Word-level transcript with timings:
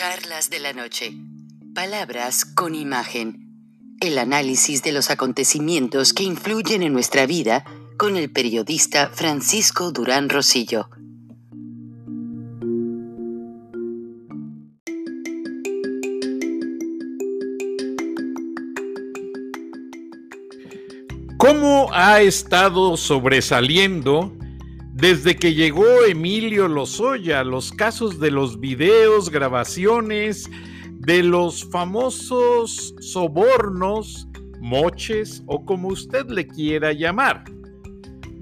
Charlas 0.00 0.48
de 0.48 0.60
la 0.60 0.72
noche. 0.72 1.12
Palabras 1.74 2.46
con 2.46 2.74
imagen. 2.74 3.98
El 4.00 4.16
análisis 4.16 4.82
de 4.82 4.92
los 4.92 5.10
acontecimientos 5.10 6.14
que 6.14 6.22
influyen 6.22 6.82
en 6.82 6.94
nuestra 6.94 7.26
vida 7.26 7.66
con 7.98 8.16
el 8.16 8.32
periodista 8.32 9.10
Francisco 9.10 9.92
Durán 9.92 10.30
Rosillo. 10.30 10.88
¿Cómo 21.36 21.90
ha 21.92 22.22
estado 22.22 22.96
sobresaliendo 22.96 24.34
desde 25.00 25.34
que 25.34 25.54
llegó 25.54 26.04
Emilio 26.06 26.68
Lozoya 26.68 27.42
los 27.42 27.72
casos 27.72 28.20
de 28.20 28.30
los 28.30 28.60
videos, 28.60 29.30
grabaciones, 29.30 30.50
de 30.90 31.22
los 31.22 31.64
famosos 31.70 32.94
sobornos, 33.00 34.28
moches 34.60 35.42
o 35.46 35.64
como 35.64 35.88
usted 35.88 36.26
le 36.28 36.46
quiera 36.46 36.92
llamar? 36.92 37.44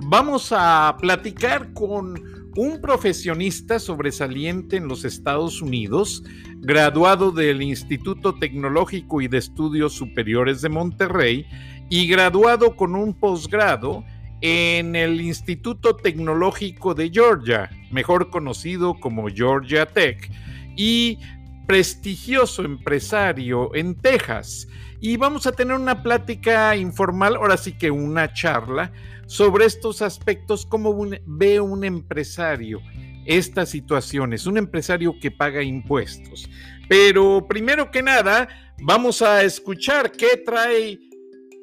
Vamos 0.06 0.48
a 0.51 0.97
platicar 1.01 1.73
con 1.75 2.20
un 2.56 2.81
profesionista 2.81 3.79
sobresaliente 3.79 4.79
en 4.79 4.89
los 4.89 5.05
Estados 5.05 5.62
Unidos, 5.62 6.25
graduado 6.56 7.31
del 7.31 7.62
Instituto 7.62 8.34
Tecnológico 8.34 9.20
y 9.20 9.29
de 9.29 9.39
Estudios 9.39 9.92
Superiores 9.92 10.61
de 10.61 10.70
Monterrey 10.70 11.47
y 11.89 12.09
graduado 12.09 12.75
con 12.75 12.97
un 12.97 13.14
posgrado 13.14 14.03
en 14.41 14.94
el 14.97 15.20
Instituto 15.20 15.97
Tecnológico 15.97 16.94
de 16.94 17.11
Georgia, 17.11 17.70
mejor 17.91 18.31
conocido 18.31 18.95
como 19.00 19.28
Georgia 19.28 19.86
Tech, 19.86 20.30
y 20.77 21.19
prestigioso 21.67 22.64
empresario 22.64 23.75
en 23.75 23.95
Texas. 23.95 24.69
Y 25.00 25.17
vamos 25.17 25.47
a 25.47 25.53
tener 25.53 25.77
una 25.77 26.03
plática 26.03 26.75
informal, 26.77 27.36
ahora 27.36 27.56
sí 27.56 27.72
que 27.72 27.91
una 27.91 28.33
charla, 28.33 28.92
sobre 29.27 29.67
estos 29.67 30.03
aspectos, 30.03 30.64
cómo 30.64 30.97
ve 31.27 31.61
un 31.61 31.84
empresario 31.84 32.80
estas 33.27 33.69
situaciones, 33.69 34.47
un 34.47 34.56
empresario 34.56 35.14
que 35.20 35.30
paga 35.30 35.62
impuestos. 35.62 36.48
Pero 36.89 37.47
primero 37.47 37.91
que 37.91 38.02
nada, 38.02 38.48
vamos 38.80 39.20
a 39.20 39.42
escuchar 39.42 40.11
qué 40.12 40.39
trae 40.39 40.98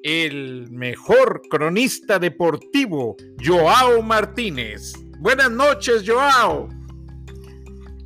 el 0.06 0.70
mejor 0.70 1.42
cronista 1.50 2.20
deportivo, 2.20 3.18
Joao 3.44 4.04
Martínez. 4.04 4.94
Buenas 5.18 5.50
noches, 5.50 6.04
Joao. 6.06 6.70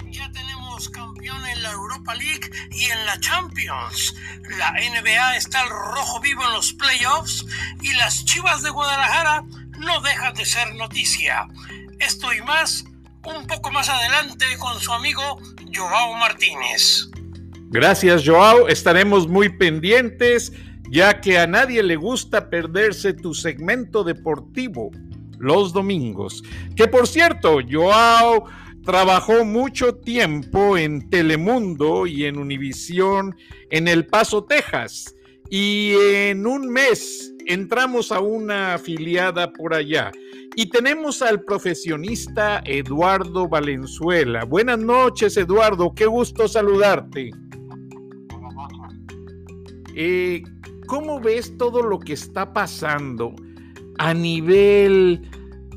Ya 0.10 0.32
tenemos 0.32 0.88
campeón 0.88 1.46
en 1.46 1.62
la 1.62 1.72
Europa 1.74 2.16
League 2.16 2.50
y 2.72 2.86
en 2.86 3.06
la 3.06 3.20
Champions. 3.20 4.16
La 4.58 4.72
NBA 4.72 5.36
está 5.36 5.60
al 5.60 5.70
rojo 5.70 6.22
vivo 6.22 6.42
en 6.46 6.54
los 6.54 6.72
playoffs 6.72 7.46
y 7.82 7.94
las 7.96 8.24
Chivas 8.24 8.64
de 8.64 8.70
Guadalajara 8.70 9.44
no 9.78 10.00
dejan 10.00 10.34
de 10.36 10.46
ser 10.46 10.74
noticia. 10.76 11.50
Esto 12.00 12.34
y 12.34 12.42
más 12.44 12.86
un 13.26 13.46
poco 13.46 13.72
más 13.72 13.90
adelante 13.90 14.46
con 14.58 14.80
su 14.80 14.94
amigo 14.94 15.42
Joao 15.76 16.14
Martínez. 16.14 17.10
Gracias, 17.72 18.24
Joao. 18.26 18.70
Estaremos 18.70 19.28
muy 19.28 19.50
pendientes 19.50 20.54
ya 20.90 21.22
que 21.22 21.38
a 21.38 21.48
nadie 21.48 21.84
le 21.84 21.96
gusta 21.96 22.50
perderse 22.50 23.14
tu 23.14 23.34
segmento 23.34 24.04
deportivo 24.04 24.92
los 25.40 25.74
domingos. 25.74 26.44
Que 26.76 26.88
por 26.88 27.08
cierto, 27.08 27.60
Joao 27.68 28.46
trabajó 28.84 29.46
mucho 29.46 29.96
tiempo 29.96 30.78
en 30.78 31.10
Telemundo 31.10 32.06
y 32.06 32.26
en 32.26 32.38
Univisión 32.38 33.36
en 33.72 33.88
El 33.88 34.06
Paso, 34.06 34.44
Texas. 34.44 35.16
Y 35.50 35.94
en 35.94 36.46
un 36.46 36.70
mes 36.70 37.34
entramos 37.48 38.12
a 38.12 38.20
una 38.20 38.76
afiliada 38.76 39.52
por 39.52 39.74
allá. 39.74 40.12
Y 40.56 40.70
tenemos 40.70 41.22
al 41.22 41.42
profesionista 41.44 42.62
Eduardo 42.66 43.48
Valenzuela. 43.48 44.44
Buenas 44.44 44.80
noches, 44.80 45.38
Eduardo. 45.38 45.94
Qué 45.96 46.06
gusto 46.06 46.48
saludarte. 46.48 47.32
Eh, 49.96 50.44
¿Cómo 50.90 51.20
ves 51.20 51.56
todo 51.60 51.84
lo 51.84 52.00
que 52.00 52.14
está 52.14 52.52
pasando 52.52 53.36
a 54.00 54.12
nivel, 54.12 55.22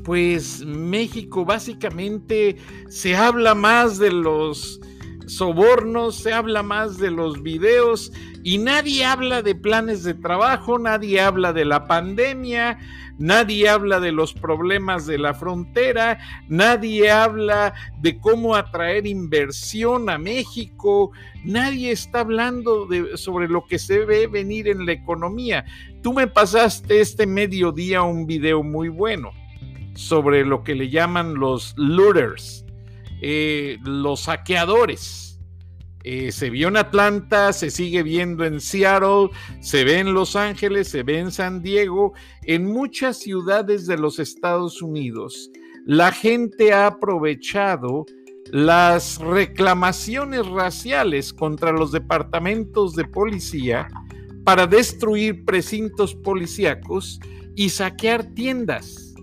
pues 0.03 0.65
México 0.65 1.45
básicamente 1.45 2.57
se 2.89 3.15
habla 3.15 3.53
más 3.53 3.99
de 3.99 4.11
los 4.11 4.81
sobornos, 5.27 6.15
se 6.15 6.33
habla 6.33 6.63
más 6.63 6.97
de 6.97 7.11
los 7.11 7.43
videos 7.43 8.11
y 8.41 8.57
nadie 8.57 9.05
habla 9.05 9.43
de 9.43 9.53
planes 9.53 10.03
de 10.03 10.15
trabajo, 10.15 10.79
nadie 10.79 11.21
habla 11.21 11.53
de 11.53 11.65
la 11.65 11.85
pandemia, 11.85 12.79
nadie 13.23 13.69
habla 13.69 14.01
de 14.01 14.11
los 14.11 14.33
problemas 14.33 15.05
de 15.05 15.17
la 15.17 15.33
frontera, 15.33 16.19
nadie 16.49 17.09
habla 17.09 17.73
de 18.01 18.19
cómo 18.19 18.53
atraer 18.53 19.07
inversión 19.07 20.09
a 20.09 20.17
México, 20.17 21.13
nadie 21.45 21.91
está 21.91 22.19
hablando 22.19 22.85
de, 22.85 23.15
sobre 23.15 23.47
lo 23.47 23.65
que 23.65 23.79
se 23.79 23.99
ve 24.03 24.27
venir 24.27 24.67
en 24.67 24.85
la 24.85 24.91
economía. 24.91 25.63
Tú 26.01 26.11
me 26.11 26.27
pasaste 26.27 26.99
este 26.99 27.25
mediodía 27.25 28.01
un 28.01 28.27
video 28.27 28.61
muy 28.61 28.89
bueno 28.89 29.31
sobre 29.95 30.45
lo 30.45 30.65
que 30.65 30.75
le 30.75 30.89
llaman 30.89 31.35
los 31.35 31.73
looters, 31.77 32.65
eh, 33.21 33.77
los 33.85 34.23
saqueadores 34.23 35.32
eh, 36.03 36.31
se 36.31 36.49
vio 36.49 36.67
en 36.67 36.77
Atlanta, 36.77 37.53
se 37.53 37.69
sigue 37.69 38.03
viendo 38.03 38.43
en 38.43 38.59
Seattle, 38.59 39.29
se 39.61 39.83
ve 39.83 39.99
en 39.99 40.13
Los 40.13 40.35
Ángeles, 40.35 40.89
se 40.89 41.03
ve 41.03 41.19
en 41.19 41.31
San 41.31 41.61
Diego, 41.61 42.13
en 42.43 42.65
muchas 42.65 43.17
ciudades 43.17 43.87
de 43.87 43.97
los 43.97 44.19
Estados 44.19 44.81
Unidos. 44.81 45.49
La 45.85 46.11
gente 46.11 46.73
ha 46.73 46.87
aprovechado 46.87 48.05
las 48.51 49.17
reclamaciones 49.19 50.45
raciales 50.47 51.33
contra 51.33 51.71
los 51.71 51.91
departamentos 51.91 52.95
de 52.95 53.05
policía 53.05 53.87
para 54.43 54.67
destruir 54.67 55.45
precintos 55.45 56.13
policíacos 56.15 57.19
y 57.55 57.69
saquear 57.69 58.25
tiendas. 58.33 59.13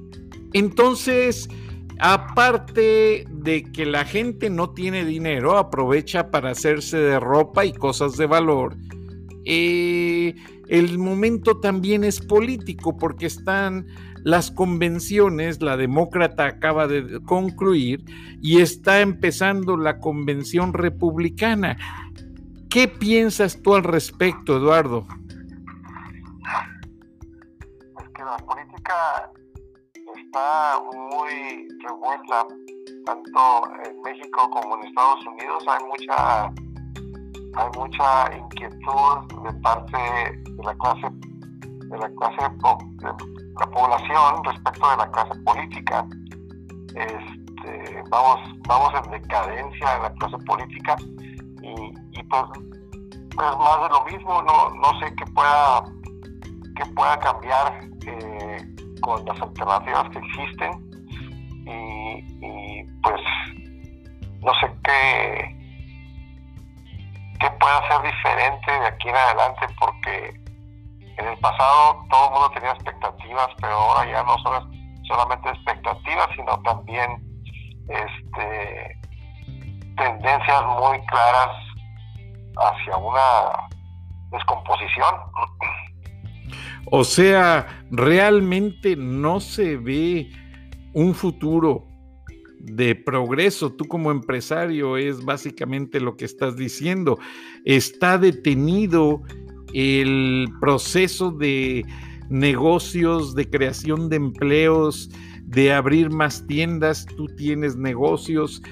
Entonces, 0.53 1.49
Aparte 2.01 3.27
de 3.29 3.63
que 3.73 3.85
la 3.85 4.07
gente 4.07 4.49
no 4.49 4.71
tiene 4.71 5.05
dinero, 5.05 5.59
aprovecha 5.59 6.31
para 6.31 6.51
hacerse 6.51 6.97
de 6.97 7.21
ropa 7.21 7.67
y 7.67 7.75
cosas 7.75 8.17
de 8.17 8.27
valor. 8.27 8.75
Eh, 9.45 10.35
el 10.69 10.99
momento 10.99 11.61
también 11.61 12.05
es 12.05 12.21
político 12.21 12.97
porque 12.97 13.27
están 13.27 13.87
las 14.25 14.51
convenciones, 14.51 15.61
la 15.61 15.77
demócrata 15.77 16.47
acaba 16.47 16.87
de 16.87 17.21
concluir 17.23 18.05
y 18.41 18.61
está 18.61 19.01
empezando 19.01 19.77
la 19.77 19.99
convención 19.99 20.73
republicana. 20.73 21.77
¿Qué 22.71 22.89
piensas 22.89 23.61
tú 23.61 23.75
al 23.75 23.83
respecto, 23.83 24.57
Eduardo? 24.57 25.07
Es 28.01 28.09
que 28.15 28.23
la 28.25 28.37
política 28.39 29.31
está 30.25 30.81
muy 31.13 31.69
revuelta, 31.83 32.47
tanto 33.05 33.41
en 33.85 34.03
México 34.03 34.51
como 34.51 34.77
en 34.77 34.89
Estados 34.89 35.27
Unidos. 35.27 35.65
Hay 35.69 35.85
mucha, 35.87 36.45
hay 37.55 37.69
mucha 37.77 38.37
inquietud 38.37 39.43
de 39.45 39.53
parte 39.61 39.97
de 39.97 40.65
la 40.65 40.75
clase, 40.75 41.09
de 41.11 41.99
la 41.99 42.09
clase, 42.11 42.49
de 42.97 43.07
la 43.59 43.67
población 43.71 44.45
respecto 44.45 44.91
de 44.91 44.97
la 44.97 45.11
clase 45.11 45.41
política. 45.45 46.07
Este, 46.95 48.03
vamos, 48.11 48.41
vamos 48.67 48.93
en 49.05 49.11
decadencia 49.13 49.97
en 49.97 50.03
la 50.03 50.13
clase 50.15 50.39
política 50.47 50.97
y, 51.63 52.19
y 52.19 52.23
pues, 52.25 52.45
pues, 53.37 53.59
más 53.59 53.83
de 53.83 53.89
lo 53.91 54.05
mismo. 54.05 54.43
No, 54.43 54.71
no 54.71 55.01
sé 55.01 55.15
qué 55.17 55.25
pueda, 55.33 55.85
qué 56.77 56.87
pueda 56.95 57.19
cambiar. 57.19 57.91
Eh, 58.07 58.40
con 59.01 59.25
las 59.25 59.41
alternativas 59.41 60.09
que 60.11 60.19
existen 60.19 60.71
y, 61.67 62.85
pues 63.03 63.21
no 64.41 64.53
sé 64.61 64.73
qué, 64.85 65.57
qué 67.41 67.51
pueda 67.59 67.89
ser 67.89 68.03
diferente 68.03 68.73
de 68.73 68.87
aquí 68.87 69.09
en 69.09 69.17
adelante 69.17 69.67
porque 69.79 70.41
en 71.19 71.27
el 71.29 71.39
pasado 71.39 72.05
todo 72.11 72.27
el 72.27 72.33
mundo 72.33 72.51
tenía 72.51 72.71
expectativas, 72.71 73.49
pero 73.61 73.73
ahora 73.75 74.11
ya 74.11 74.23
no 74.23 74.39
son 74.39 75.05
solamente 75.07 75.51
expectativas, 75.51 76.29
sino 76.35 76.59
también 76.63 77.23
este, 77.89 79.01
tendencias 79.97 80.65
muy 80.79 80.99
claras 81.07 81.57
hacia 82.57 82.97
una 82.97 83.69
descomposición. 84.31 85.15
O 86.87 87.05
sea, 87.05 87.85
realmente 87.91 88.97
no 88.97 89.41
se 89.41 89.77
ve 89.77 90.31
un 90.93 91.15
futuro 91.15 91.87
de 92.61 92.95
progreso. 92.95 93.73
Tú 93.73 93.87
como 93.87 94.11
empresario 94.11 94.97
es 94.97 95.25
básicamente 95.25 96.01
lo 96.01 96.17
que 96.17 96.25
estás 96.25 96.57
diciendo. 96.57 97.19
Está 97.65 98.19
detenido 98.19 99.23
el 99.73 100.49
proceso 100.61 101.31
de 101.31 101.85
negocios, 102.29 103.35
de 103.35 103.49
creación 103.49 104.09
de 104.09 104.17
empleos, 104.17 105.11
de 105.45 105.73
abrir 105.73 106.11
más 106.11 106.47
tiendas. 106.47 107.07
Tú 107.17 107.27
tienes 107.37 107.77
negocios. 107.77 108.63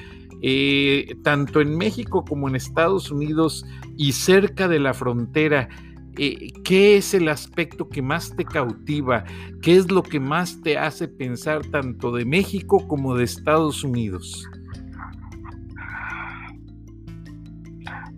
Eh, 0.40 1.16
tanto 1.24 1.60
en 1.60 1.76
México 1.76 2.24
como 2.24 2.48
en 2.48 2.54
Estados 2.54 3.10
Unidos 3.10 3.66
y 3.96 4.12
cerca 4.12 4.68
de 4.68 4.78
la 4.78 4.94
frontera, 4.94 5.68
eh, 6.18 6.52
¿qué 6.64 6.96
es 6.96 7.14
el 7.14 7.28
aspecto 7.28 7.88
que 7.88 8.02
más 8.02 8.34
te 8.36 8.44
cautiva? 8.44 9.24
¿Qué 9.62 9.76
es 9.76 9.90
lo 9.90 10.02
que 10.02 10.20
más 10.20 10.60
te 10.62 10.76
hace 10.76 11.08
pensar 11.08 11.64
tanto 11.66 12.12
de 12.12 12.24
México 12.24 12.86
como 12.88 13.14
de 13.14 13.24
Estados 13.24 13.84
Unidos? 13.84 14.48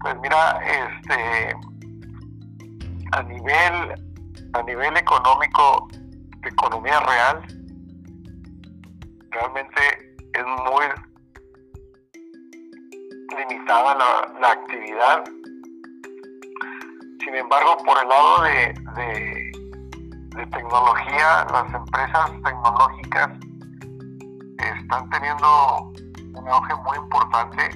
Pues 0.00 0.16
mira, 0.22 0.58
este, 0.62 1.54
a 3.12 3.22
nivel, 3.22 3.94
a 4.54 4.62
nivel 4.62 4.96
económico, 4.96 5.88
de 6.42 6.48
economía 6.48 7.00
real, 7.00 7.42
realmente 9.30 9.80
es 10.32 10.44
muy 10.64 10.86
limitada 13.36 13.94
la, 14.40 14.48
actividad. 14.48 15.24
Sin 17.30 17.38
embargo, 17.38 17.76
por 17.86 17.96
el 17.96 18.08
lado 18.08 18.42
de, 18.42 18.74
de, 20.34 20.46
tecnología, 20.46 21.46
las 21.52 21.72
empresas 21.72 22.30
tecnológicas 22.42 23.30
están 24.58 25.08
teniendo 25.10 25.92
un 26.34 26.48
auge 26.48 26.74
muy 26.74 26.96
importante 26.96 27.70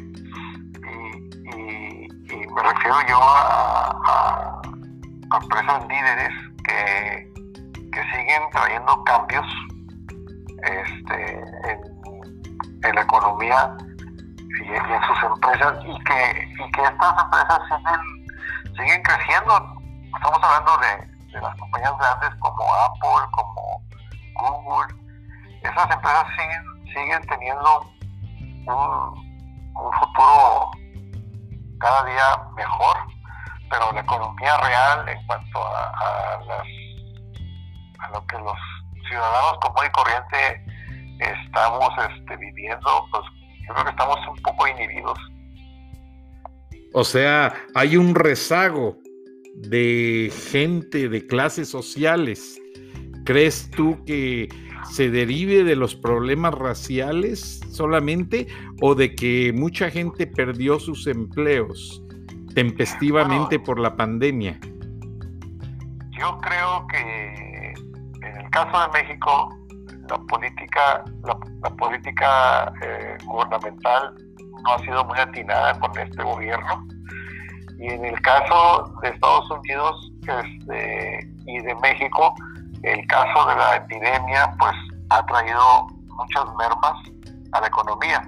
y, 0.83 2.09
me 2.53 2.62
refiero 2.65 2.97
yo 3.09 3.21
a, 3.21 4.61
empresas 5.41 5.87
líderes 5.87 6.33
que, 6.65 7.33
que, 7.93 8.03
siguen 8.11 8.43
trayendo 8.50 9.05
cambios 9.05 9.47
este, 10.65 11.33
en, 11.71 12.83
en 12.83 12.95
la 12.97 13.03
economía 13.03 13.77
y, 14.39 14.69
en 14.69 15.03
sus 15.07 15.23
empresas 15.23 15.79
y 15.85 15.97
que, 16.03 16.49
y 16.55 16.71
que 16.73 16.83
estas 16.83 17.25
empresas 17.25 17.61
siguen, 17.69 18.13
siguen 18.76 19.03
creciendo. 19.03 19.56
Estamos 20.15 20.38
hablando 20.43 20.79
de, 20.79 21.41
las 21.41 21.56
compañías 21.56 21.93
grandes 21.99 22.31
como 22.41 22.75
Apple, 22.75 23.29
como 23.32 23.82
Google. 24.35 24.94
Esas 25.62 25.91
empresas 25.91 26.26
siguen, 26.37 26.94
siguen 26.94 27.26
teniendo 27.26 27.81
un, 28.67 29.73
un 29.75 29.93
futuro 29.93 30.71
cada 31.81 32.05
día 32.05 32.38
mejor, 32.56 32.97
pero 33.69 33.93
la 33.93 34.00
economía 34.00 34.56
real 34.59 35.09
en 35.09 35.26
cuanto 35.26 35.67
a, 35.67 35.88
a, 35.88 36.44
las, 36.44 36.67
a 37.99 38.09
lo 38.12 38.26
que 38.26 38.38
los 38.38 38.59
ciudadanos 39.09 39.59
común 39.61 39.87
y 39.87 39.91
corriente 39.91 40.65
estamos 41.19 41.91
este, 42.11 42.37
viviendo, 42.37 43.06
pues 43.11 43.23
yo 43.67 43.73
creo 43.73 43.85
que 43.85 43.91
estamos 43.91 44.19
un 44.29 44.43
poco 44.43 44.69
inhibidos. 44.69 45.19
O 46.96 47.02
sea, 47.02 47.52
hay 47.75 47.96
un 47.96 48.14
rezago 48.14 48.96
de 49.56 50.32
gente 50.52 51.08
de 51.08 51.26
clases 51.26 51.69
sociales. 51.69 52.62
¿Crees 53.25 53.69
tú 53.73 53.99
que 54.05 54.49
se 54.93 55.11
derive 55.11 55.64
de 55.64 55.75
los 55.75 55.96
problemas 55.96 56.55
raciales 56.55 57.61
solamente 57.69 58.46
o 58.81 58.94
de 58.94 59.12
que 59.17 59.52
mucha 59.52 59.91
gente 59.91 60.29
perdió 60.29 60.79
sus 60.79 61.08
empleos 61.08 62.00
tempestivamente 62.55 63.58
por 63.58 63.81
la 63.81 63.97
pandemia? 63.97 64.61
Yo 66.17 66.38
creo 66.43 66.87
que 66.93 67.75
en 68.23 68.37
el 68.37 68.50
caso 68.50 68.81
de 68.82 69.02
México 69.02 69.49
la 70.08 70.19
política, 70.29 71.05
la, 71.25 71.70
política 71.76 72.73
eh, 72.82 73.17
gubernamental 73.25 74.14
no 74.64 74.75
ha 74.75 74.78
sido 74.81 75.05
muy 75.05 75.19
atinada 75.19 75.78
con 75.78 75.96
este 75.99 76.22
gobierno. 76.22 76.87
Y 77.78 77.88
en 77.88 78.05
el 78.05 78.20
caso 78.22 78.93
de 79.02 79.08
Estados 79.11 79.50
Unidos 79.50 80.12
este, 80.20 81.28
y 81.46 81.58
de 81.61 81.75
México, 81.76 82.34
el 82.82 83.06
caso 83.06 83.49
de 83.49 83.56
la 83.56 83.76
epidemia, 83.76 84.55
pues 84.58 84.72
ha 85.11 85.25
traído 85.26 85.87
muchas 86.08 86.44
mermas 86.56 86.94
a 87.52 87.61
la 87.61 87.66
economía. 87.66 88.22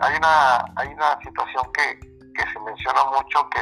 Hay 0.00 0.16
una, 0.16 0.64
hay 0.76 0.88
una 0.88 1.18
situación 1.22 1.64
que, 1.72 2.14
se 2.34 2.60
menciona 2.60 3.00
mucho 3.16 3.48
que 3.50 3.60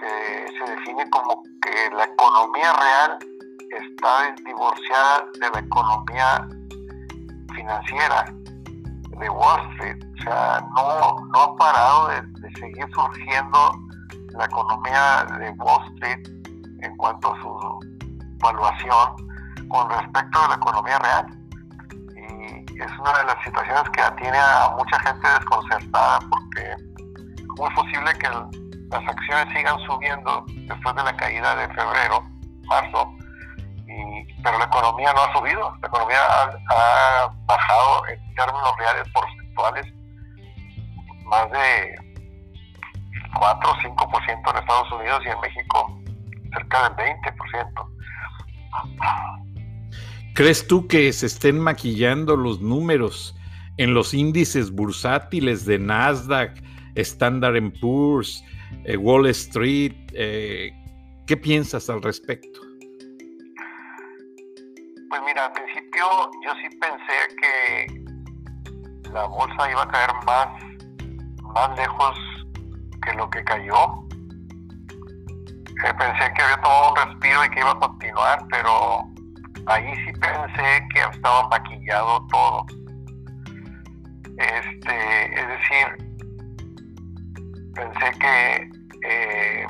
se 0.00 0.70
define 0.74 1.08
como 1.10 1.42
que 1.62 1.94
la 1.94 2.04
economía 2.04 2.72
real 2.72 3.18
está 3.78 4.34
divorciada 4.42 5.24
de 5.40 5.50
la 5.50 5.60
economía 5.60 6.48
financiera 7.54 8.24
de 9.18 9.28
Wall 9.30 9.60
Street. 9.72 10.04
O 10.18 10.22
sea, 10.22 10.60
no, 10.74 11.16
no 11.32 11.42
ha 11.42 11.56
parado 11.56 12.08
de, 12.08 12.50
seguir 12.58 12.88
surgiendo 12.94 13.72
la 14.36 14.44
economía 14.44 15.26
de 15.38 15.50
Wall 15.52 15.84
Street 15.94 16.28
en 16.82 16.96
cuanto 16.96 17.34
a 17.34 17.40
su 17.40 17.80
evaluación 18.40 19.68
con 19.68 19.90
respecto 19.90 20.38
a 20.42 20.48
la 20.48 20.54
economía 20.54 20.98
real. 20.98 21.26
Y 22.16 22.80
es 22.80 22.98
una 23.00 23.18
de 23.18 23.24
las 23.24 23.44
situaciones 23.44 23.82
que 23.90 24.02
tiene 24.20 24.38
a 24.38 24.74
mucha 24.76 24.98
gente 25.00 25.28
desconcertada 25.28 26.20
porque 26.30 26.76
¿cómo 27.48 27.68
es 27.68 27.74
posible 27.74 28.12
que 28.18 28.28
las 28.28 29.08
acciones 29.08 29.46
sigan 29.54 29.78
subiendo 29.80 30.44
después 30.48 30.94
de 30.94 31.02
la 31.02 31.16
caída 31.16 31.56
de 31.56 31.68
febrero, 31.74 32.24
marzo, 32.66 33.12
pero 34.42 34.58
la 34.58 34.64
economía 34.64 35.12
no 35.12 35.22
ha 35.22 35.32
subido, 35.32 35.76
la 35.80 35.88
economía 35.88 36.18
ha, 36.70 37.30
bajado 37.46 38.06
en 38.08 38.34
términos 38.34 38.72
reales 38.78 39.08
porcentuales 39.12 39.86
más 41.24 41.50
de 41.50 41.96
4 43.38 43.70
o 43.70 43.74
5% 43.74 44.50
en 44.50 44.58
Estados 44.58 44.92
Unidos 44.92 45.22
y 45.24 45.28
en 45.28 45.40
México 45.40 46.00
cerca 46.52 46.88
del 46.88 46.92
20%. 46.96 47.88
¿Crees 50.34 50.66
tú 50.66 50.86
que 50.86 51.12
se 51.12 51.26
estén 51.26 51.58
maquillando 51.58 52.36
los 52.36 52.60
números 52.60 53.34
en 53.76 53.92
los 53.92 54.14
índices 54.14 54.70
bursátiles 54.70 55.64
de 55.66 55.78
Nasdaq, 55.78 56.62
Standard 56.94 57.60
Poor's, 57.80 58.44
eh, 58.84 58.96
Wall 58.96 59.26
Street? 59.26 59.94
Eh, 60.14 60.72
¿Qué 61.26 61.36
piensas 61.36 61.90
al 61.90 62.02
respecto? 62.02 62.67
Pues 65.08 65.22
mira, 65.24 65.46
al 65.46 65.52
principio 65.52 66.04
yo 66.44 66.52
sí 66.60 66.68
pensé 66.76 67.36
que 67.40 69.10
la 69.10 69.24
bolsa 69.24 69.70
iba 69.70 69.82
a 69.82 69.88
caer 69.88 70.10
más, 70.26 70.48
más 71.54 71.78
lejos 71.78 72.18
que 73.02 73.14
lo 73.14 73.30
que 73.30 73.42
cayó. 73.44 74.06
Eh, 75.84 75.94
pensé 75.98 76.32
que 76.34 76.42
había 76.42 76.60
tomado 76.60 76.90
un 76.90 76.96
respiro 76.96 77.44
y 77.44 77.48
que 77.50 77.60
iba 77.60 77.70
a 77.70 77.78
continuar, 77.78 78.38
pero 78.50 79.04
ahí 79.66 79.94
sí 80.04 80.12
pensé 80.20 80.86
que 80.92 81.00
estaba 81.00 81.48
maquillado 81.48 82.26
todo. 82.26 82.66
Este, 84.36 85.40
es 85.40 85.48
decir, 85.48 85.86
pensé 87.74 88.18
que 88.18 88.70
eh, 89.08 89.66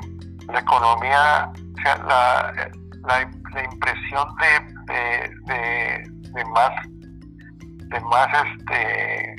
la 0.47 0.59
economía, 0.59 1.51
o 1.55 1.81
sea, 1.81 1.95
la, 1.97 2.71
la 3.07 3.21
impresión 3.57 4.27
de 4.37 4.69
de, 4.89 6.03
de, 6.33 6.45
más 6.45 6.71
de 6.87 7.99
más 8.01 8.27
este 8.45 9.35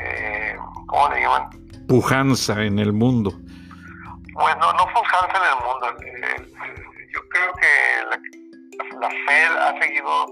eh, 0.00 0.56
¿cómo 0.86 1.08
le 1.10 1.20
llaman? 1.20 1.48
pujanza 1.88 2.62
en 2.62 2.78
el 2.78 2.92
mundo 2.92 3.30
bueno 4.32 4.72
no 4.72 4.86
pujanza 4.92 5.36
en 5.36 5.46
el 5.50 5.64
mundo 5.64 5.86
yo 7.12 7.20
creo 7.28 7.52
que 7.54 7.68
la, 8.10 9.08
Fed 9.26 9.56
ha 9.56 9.78
seguido 9.80 10.26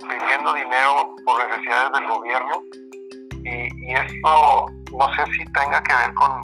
imprimiendo 0.00 0.52
dinero 0.54 1.14
por 1.24 1.46
necesidades 1.46 1.92
del 1.92 2.06
gobierno 2.08 2.62
y, 3.44 3.94
esto 3.94 4.66
no 4.98 5.14
sé 5.14 5.24
si 5.32 5.44
tenga 5.52 5.80
que 5.82 5.94
ver 5.94 6.12
con, 6.14 6.40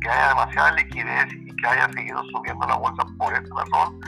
que 0.00 0.08
haya 0.08 0.28
demasiada 0.28 0.72
liquidez 0.72 1.26
y 1.34 1.54
que 1.56 1.66
haya 1.66 1.88
seguido 1.92 2.22
subiendo 2.32 2.66
la 2.66 2.76
bolsa 2.76 3.04
por 3.18 3.32
esa 3.32 3.54
razón 3.54 4.00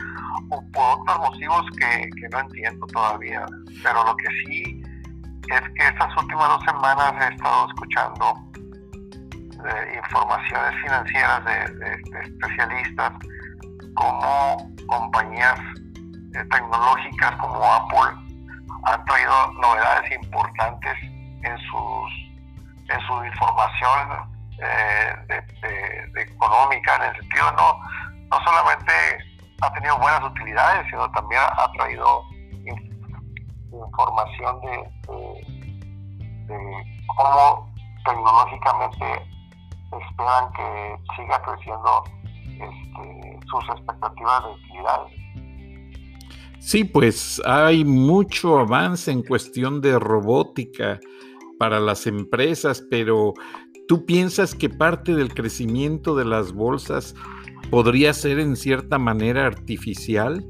por 0.49 0.99
otros 0.99 1.19
motivos 1.19 1.63
que, 1.77 2.09
no 2.29 2.39
entiendo 2.39 2.85
todavía. 2.87 3.45
Pero 3.81 4.03
lo 4.03 4.15
que 4.15 4.27
sí 4.45 4.83
es 5.49 5.61
que 5.75 5.87
estas 5.87 6.17
últimas 6.17 6.47
dos 6.47 6.63
semanas 6.65 7.13
he 7.21 7.33
estado 7.33 7.67
escuchando 7.67 8.35
eh, 9.65 10.01
informaciones 10.03 10.81
financieras 10.81 11.45
de, 11.45 12.21
especialistas 12.23 13.11
como 13.95 14.71
compañías 14.87 15.59
eh, 16.35 16.43
tecnológicas 16.51 17.31
como 17.37 17.63
Apple 17.63 18.23
han 18.85 19.05
traído 19.05 19.53
novedades 19.53 20.11
importantes 20.11 20.97
en 21.43 21.57
sus 21.69 22.11
en 22.89 22.99
su 23.07 23.25
información 23.25 24.09
eh, 24.59 25.15
de, 25.29 26.21
económica 26.21 26.95
en 26.97 27.03
el 27.03 27.15
sentido 27.21 27.51
no 27.53 27.79
no 28.31 28.43
solamente 28.43 28.93
ha 29.63 29.73
tenido 29.73 29.97
buenas 29.97 30.23
utilidades 30.31 30.85
sino 30.89 31.09
también 31.11 31.41
ha 31.41 31.71
traído 31.73 32.23
información 33.73 34.61
de, 34.61 34.77
de, 36.47 36.59
cómo 37.17 37.73
tecnológicamente 38.05 39.05
esperan 39.91 40.51
que 40.53 40.97
siga 41.15 41.41
creciendo 41.43 42.03
este, 42.49 43.39
sus 43.49 43.69
expectativas 43.69 44.43
de 44.43 44.51
utilidades. 44.51 45.13
Sí, 46.59 46.83
pues 46.83 47.41
hay 47.45 47.83
mucho 47.83 48.59
avance 48.59 49.11
en 49.11 49.21
cuestión 49.21 49.81
de 49.81 49.99
robótica 49.99 50.99
para 51.59 51.79
las 51.79 52.07
empresas, 52.07 52.81
pero 52.89 53.33
¿tú 53.87 54.05
piensas 54.05 54.55
que 54.55 54.69
parte 54.69 55.13
del 55.13 55.33
crecimiento 55.33 56.15
de 56.15 56.25
las 56.25 56.53
bolsas 56.53 57.15
podría 57.69 58.13
ser 58.13 58.39
en 58.39 58.55
cierta 58.55 58.97
manera 58.97 59.45
artificial? 59.45 60.43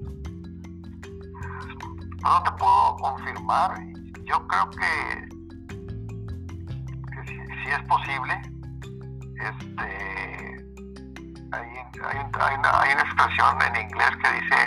No 2.22 2.43
te 2.43 2.51
puedo 2.51 2.96
confirmar. 2.98 3.79
Yo 4.25 4.48
creo 4.48 4.70
que, 4.70 5.27
si, 7.25 7.70
es 7.70 7.84
posible. 7.88 8.34
Este, 9.36 9.88
hay, 11.51 11.67
hay, 12.01 12.55
una, 12.58 13.01
expresión 13.01 13.62
en 13.62 13.82
inglés 13.82 14.12
que 14.22 14.29
dice 14.41 14.60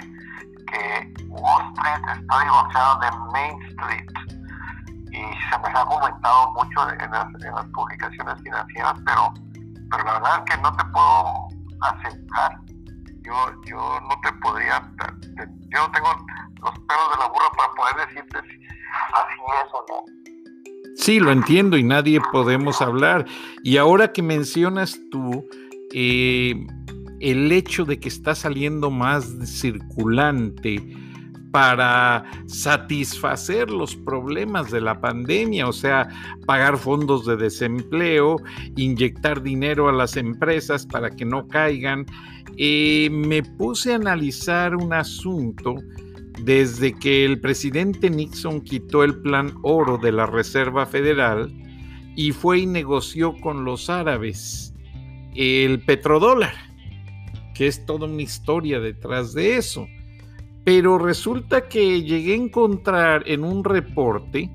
que 0.67 1.25
Wall 1.29 1.73
Street 1.73 2.05
está 2.21 2.43
divorciado 2.43 3.01
de 3.01 3.11
Main 3.33 3.63
Street 3.63 4.17
y 5.17 5.23
se 5.51 5.59
me 5.59 5.69
ha 5.69 5.85
comentado 5.87 6.53
mucho 6.53 6.91
en 6.91 7.11
las, 7.11 7.67
publicaciones 7.73 8.43
financieras, 8.43 8.95
pero, 9.07 9.33
pero 9.91 10.05
la 10.05 10.13
verdad 10.15 10.45
es 10.45 10.55
que 10.55 10.63
no 10.63 10.77
te 10.77 10.85
puedo 10.85 11.46
aceptar. 11.81 12.59
Yo, 13.23 13.35
yo 13.67 14.01
no 14.03 14.21
te 14.23 14.33
podría, 14.41 14.81
yo 14.99 15.87
no 15.87 15.93
tengo 15.93 16.09
los 16.63 16.79
pelos 16.81 17.11
de 17.13 17.19
la 17.19 17.29
burra 17.29 17.51
para 17.57 17.73
poder 17.75 18.09
decirte 18.09 18.39
si 18.43 18.67
así 18.67 19.35
es 19.65 19.73
o 19.73 19.85
no. 19.89 20.17
Sí, 20.97 21.21
lo 21.21 21.31
entiendo 21.31 21.77
y 21.77 21.83
nadie 21.83 22.21
podemos 22.33 22.81
hablar. 22.81 23.27
Y 23.63 23.77
ahora 23.77 24.13
que 24.13 24.23
mencionas 24.23 24.99
tú 25.11 25.47
eh, 25.93 26.67
el 27.21 27.53
hecho 27.53 27.85
de 27.85 27.99
que 27.99 28.09
está 28.09 28.35
saliendo 28.35 28.91
más 28.91 29.27
circulante, 29.45 30.77
para 31.51 32.25
satisfacer 32.47 33.71
los 33.71 33.97
problemas 33.97 34.71
de 34.71 34.81
la 34.81 35.01
pandemia, 35.01 35.69
o 35.69 35.73
sea, 35.73 36.09
pagar 36.47 36.77
fondos 36.77 37.25
de 37.27 37.37
desempleo, 37.37 38.37
inyectar 38.77 39.43
dinero 39.43 39.89
a 39.89 39.93
las 39.93 40.17
empresas 40.17 40.87
para 40.87 41.11
que 41.11 41.25
no 41.25 41.47
caigan. 41.49 42.07
Eh, 42.57 43.09
me 43.11 43.43
puse 43.43 43.93
a 43.93 43.97
analizar 43.97 44.77
un 44.77 44.93
asunto 44.93 45.77
desde 46.43 46.93
que 46.93 47.25
el 47.25 47.41
presidente 47.41 48.11
Nixon 48.11 48.61
quitó 48.61 49.05
el 49.05 49.21
plan 49.23 49.55
oro 49.63 49.99
de 49.99 50.13
la 50.13 50.27
Reserva 50.27 50.87
Federal 50.87 51.53
y 52.15 52.33
fue 52.33 52.61
y 52.61 52.67
negoció 52.67 53.35
con 53.41 53.65
los 53.65 53.91
árabes 53.91 54.75
el 55.35 55.81
petrodólar, 55.81 56.55
que 57.55 57.67
es 57.67 57.85
toda 57.85 58.07
una 58.07 58.23
historia 58.23 58.81
detrás 58.81 59.35
de 59.35 59.57
eso. 59.57 59.87
Pero 60.67 60.99
resulta 60.99 61.69
que 61.69 62.03
llegué 62.03 62.33
a 62.33 62.37
encontrar 62.37 63.23
en 63.27 63.45
un 63.45 63.63
reporte 63.63 64.51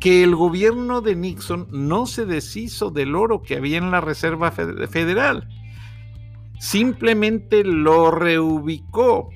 que 0.00 0.22
el 0.22 0.34
gobierno 0.34 1.02
de 1.02 1.14
Nixon 1.14 1.68
no 1.70 2.06
se 2.06 2.24
deshizo 2.24 2.90
del 2.90 3.14
oro 3.14 3.42
que 3.42 3.56
había 3.56 3.76
en 3.76 3.90
la 3.90 4.00
Reserva 4.00 4.50
Federal. 4.50 5.46
Simplemente 6.58 7.64
lo 7.64 8.10
reubicó 8.10 9.28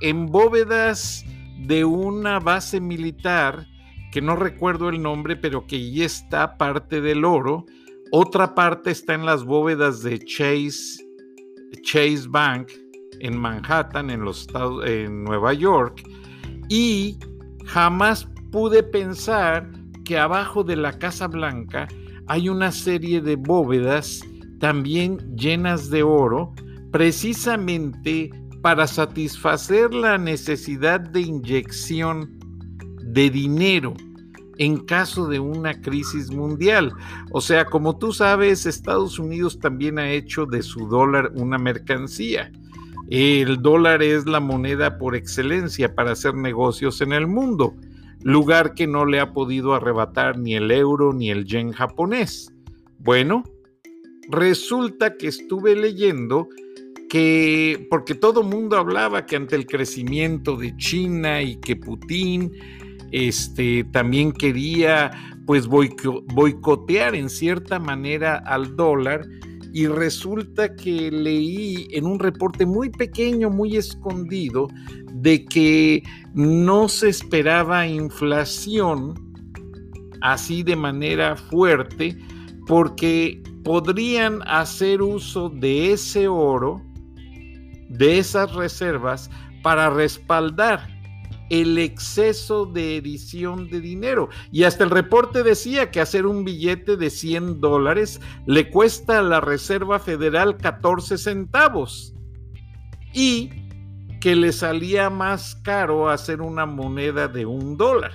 en 0.00 0.26
bóvedas 0.26 1.24
de 1.60 1.84
una 1.84 2.40
base 2.40 2.80
militar 2.80 3.64
que 4.10 4.20
no 4.20 4.34
recuerdo 4.34 4.88
el 4.88 5.00
nombre, 5.00 5.36
pero 5.36 5.68
que 5.68 5.92
ya 5.92 6.04
está 6.04 6.58
parte 6.58 7.00
del 7.00 7.24
oro. 7.24 7.64
Otra 8.10 8.56
parte 8.56 8.90
está 8.90 9.14
en 9.14 9.24
las 9.24 9.44
bóvedas 9.44 10.02
de 10.02 10.18
Chase, 10.18 11.04
Chase 11.82 12.24
Bank, 12.28 12.72
en 13.24 13.38
Manhattan, 13.38 14.10
en 14.10 14.20
los 14.20 14.42
Estados, 14.42 14.86
en 14.86 15.24
Nueva 15.24 15.52
York, 15.54 16.02
y 16.68 17.18
jamás 17.64 18.28
pude 18.52 18.82
pensar 18.82 19.70
que 20.04 20.18
abajo 20.18 20.62
de 20.62 20.76
la 20.76 20.92
Casa 20.92 21.26
Blanca 21.26 21.88
hay 22.26 22.48
una 22.48 22.70
serie 22.70 23.20
de 23.20 23.36
bóvedas 23.36 24.20
también 24.60 25.18
llenas 25.36 25.90
de 25.90 26.02
oro, 26.02 26.52
precisamente 26.92 28.30
para 28.62 28.86
satisfacer 28.86 29.92
la 29.92 30.16
necesidad 30.16 31.00
de 31.00 31.20
inyección 31.20 32.38
de 33.02 33.28
dinero 33.28 33.94
en 34.58 34.78
caso 34.78 35.26
de 35.28 35.40
una 35.40 35.80
crisis 35.80 36.30
mundial. 36.30 36.92
O 37.32 37.40
sea, 37.40 37.64
como 37.64 37.98
tú 37.98 38.12
sabes, 38.12 38.66
Estados 38.66 39.18
Unidos 39.18 39.58
también 39.58 39.98
ha 39.98 40.10
hecho 40.10 40.46
de 40.46 40.62
su 40.62 40.86
dólar 40.86 41.32
una 41.34 41.58
mercancía. 41.58 42.50
El 43.08 43.60
dólar 43.60 44.02
es 44.02 44.26
la 44.26 44.40
moneda 44.40 44.98
por 44.98 45.14
excelencia 45.14 45.94
para 45.94 46.12
hacer 46.12 46.34
negocios 46.34 47.00
en 47.00 47.12
el 47.12 47.26
mundo, 47.26 47.74
lugar 48.22 48.74
que 48.74 48.86
no 48.86 49.04
le 49.04 49.20
ha 49.20 49.32
podido 49.32 49.74
arrebatar 49.74 50.38
ni 50.38 50.54
el 50.54 50.70
euro 50.70 51.12
ni 51.12 51.30
el 51.30 51.44
yen 51.44 51.72
japonés. 51.72 52.52
Bueno, 52.98 53.44
resulta 54.30 55.16
que 55.16 55.28
estuve 55.28 55.76
leyendo 55.76 56.48
que, 57.10 57.86
porque 57.90 58.14
todo 58.14 58.42
mundo 58.42 58.76
hablaba 58.76 59.26
que 59.26 59.36
ante 59.36 59.56
el 59.56 59.66
crecimiento 59.66 60.56
de 60.56 60.76
China 60.76 61.42
y 61.42 61.56
que 61.56 61.76
Putin 61.76 62.52
este, 63.12 63.84
también 63.84 64.32
quería 64.32 65.10
pues 65.46 65.66
boicotear 65.68 67.14
en 67.14 67.28
cierta 67.28 67.78
manera 67.78 68.36
al 68.38 68.74
dólar, 68.76 69.26
y 69.74 69.88
resulta 69.88 70.76
que 70.76 71.10
leí 71.10 71.88
en 71.90 72.06
un 72.06 72.20
reporte 72.20 72.64
muy 72.64 72.90
pequeño, 72.90 73.50
muy 73.50 73.76
escondido, 73.76 74.68
de 75.14 75.44
que 75.44 76.04
no 76.32 76.88
se 76.88 77.08
esperaba 77.08 77.84
inflación 77.84 79.14
así 80.20 80.62
de 80.62 80.76
manera 80.76 81.34
fuerte 81.34 82.16
porque 82.68 83.42
podrían 83.64 84.42
hacer 84.46 85.02
uso 85.02 85.48
de 85.48 85.92
ese 85.92 86.28
oro, 86.28 86.80
de 87.88 88.18
esas 88.18 88.54
reservas, 88.54 89.28
para 89.64 89.90
respaldar 89.90 90.88
el 91.60 91.78
exceso 91.78 92.66
de 92.66 92.96
edición 92.96 93.68
de 93.68 93.80
dinero. 93.80 94.28
Y 94.50 94.64
hasta 94.64 94.84
el 94.84 94.90
reporte 94.90 95.42
decía 95.42 95.90
que 95.90 96.00
hacer 96.00 96.26
un 96.26 96.44
billete 96.44 96.96
de 96.96 97.10
100 97.10 97.60
dólares 97.60 98.20
le 98.46 98.70
cuesta 98.70 99.18
a 99.20 99.22
la 99.22 99.40
Reserva 99.40 99.98
Federal 99.98 100.56
14 100.56 101.18
centavos. 101.18 102.14
Y 103.12 103.50
que 104.20 104.34
le 104.34 104.52
salía 104.52 105.10
más 105.10 105.54
caro 105.56 106.08
hacer 106.08 106.40
una 106.40 106.66
moneda 106.66 107.28
de 107.28 107.46
un 107.46 107.76
dólar 107.76 108.12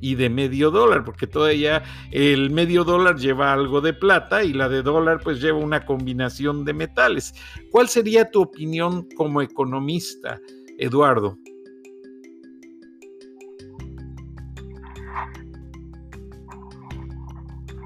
y 0.00 0.16
de 0.16 0.28
medio 0.28 0.72
dólar, 0.72 1.04
porque 1.04 1.28
todavía 1.28 1.84
el 2.10 2.50
medio 2.50 2.82
dólar 2.82 3.16
lleva 3.16 3.52
algo 3.52 3.80
de 3.80 3.94
plata 3.94 4.42
y 4.42 4.52
la 4.52 4.68
de 4.68 4.82
dólar 4.82 5.20
pues 5.22 5.40
lleva 5.40 5.58
una 5.58 5.86
combinación 5.86 6.64
de 6.64 6.74
metales. 6.74 7.32
¿Cuál 7.70 7.88
sería 7.88 8.28
tu 8.30 8.42
opinión 8.42 9.06
como 9.16 9.40
economista, 9.40 10.40
Eduardo? 10.78 11.38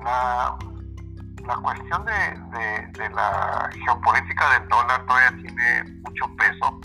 La, 0.07 1.57
cuestión 1.63 2.05
de, 2.05 3.11
la 3.15 3.71
geopolítica 3.85 4.59
del 4.59 4.69
dólar 4.69 5.05
todavía 5.07 5.43
tiene 5.43 6.01
mucho 6.03 6.27
peso. 6.37 6.81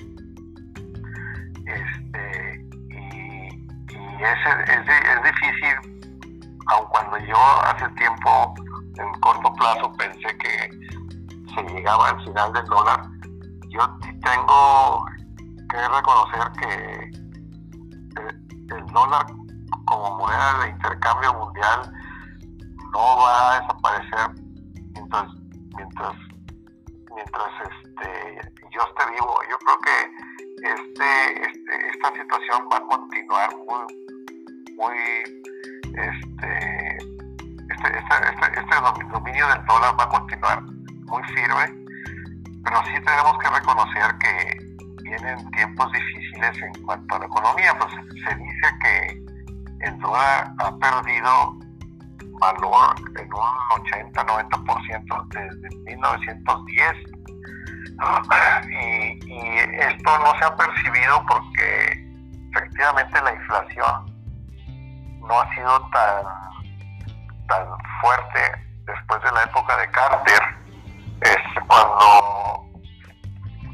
Este, 1.66 2.66
y, 2.90 3.94
es, 4.24 4.40
es, 4.70 4.88
es 4.88 5.24
difícil, 5.24 5.76
aun 6.68 6.86
cuando 6.90 7.18
yo 7.20 7.38
hace 7.64 7.88
tiempo, 7.90 8.54
en 8.98 9.20
corto 9.22 9.54
plazo, 9.54 9.92
pensé 9.94 10.38
que 10.38 10.70
se 11.54 11.64
llegaba 11.74 12.10
al 12.10 12.24
final 12.24 12.54
del 12.54 12.66
dólar, 12.66 13.02
yo 13.70 13.98
tengo 14.24 15.06
que 15.70 15.88
reconocer 15.88 16.52
que 16.60 17.12
el, 18.76 18.86
dólar 18.94 19.26
como 19.86 20.18
moneda 20.18 20.60
de 20.64 20.70
intercambio 20.70 21.34
mundial 21.34 21.92
no 22.92 23.18
va 23.18 23.56
a 23.56 23.60
desaparecer 23.62 24.44
mientras 24.94 25.28
mientras 25.76 26.16
mientras 27.16 27.52
este 27.70 28.52
yo 28.72 28.82
esté 28.82 29.12
vivo. 29.12 29.36
Yo 29.50 29.58
creo 29.60 29.80
que 29.80 29.98
este, 30.68 31.42
este 31.50 31.90
esta 31.90 32.12
situación 32.14 32.68
va 32.72 32.78
a 32.78 32.82
continuar 32.82 33.50
muy 33.58 33.86
muy 34.76 34.98
este 35.84 36.98
este, 37.72 37.88
este, 37.98 38.16
este, 38.30 38.60
este 38.60 38.76
dominio 39.12 39.48
del 39.48 39.66
dólar 39.66 40.00
va 40.00 40.04
a 40.04 40.10
continuar 40.10 40.62
muy 40.62 41.24
firme 41.36 41.82
pero 42.64 42.78
sí 42.86 42.94
tenemos 43.04 43.38
que 43.40 43.50
reconocer 43.50 44.18
que 44.20 45.04
vienen 45.04 45.52
tiempos 45.52 45.92
difíciles 45.92 46.58
en 46.62 46.86
cuanto 46.86 47.16
a 47.16 47.20
la 47.20 47.26
economía, 47.26 47.78
pues 47.78 47.94
se 48.24 48.36
dice 48.36 48.68
que 48.82 49.86
el 49.86 50.00
dólar 50.00 50.54
ha 50.60 50.78
perdido 50.78 51.60
valor 52.42 52.96
en 53.18 53.34
un 53.34 54.14
80-90% 54.16 55.28
desde 55.30 55.78
1910. 55.86 56.98
Y, 58.68 59.20
y 59.28 59.60
esto 59.80 60.20
no 60.20 60.34
se 60.40 60.46
ha 60.46 60.56
percibido 60.56 61.24
porque 61.28 62.02
efectivamente 62.52 63.22
la 63.22 63.34
inflación 63.34 64.12
no 65.20 65.40
ha 65.40 65.54
sido 65.54 65.90
tan, 65.92 66.26
tan 67.48 67.68
fuerte 68.02 68.66
después 68.86 69.22
de 69.22 69.32
la 69.32 69.44
época 69.44 69.78
de 69.78 69.92
Carter, 69.92 70.42
es 71.22 71.64
cuando 71.68 72.72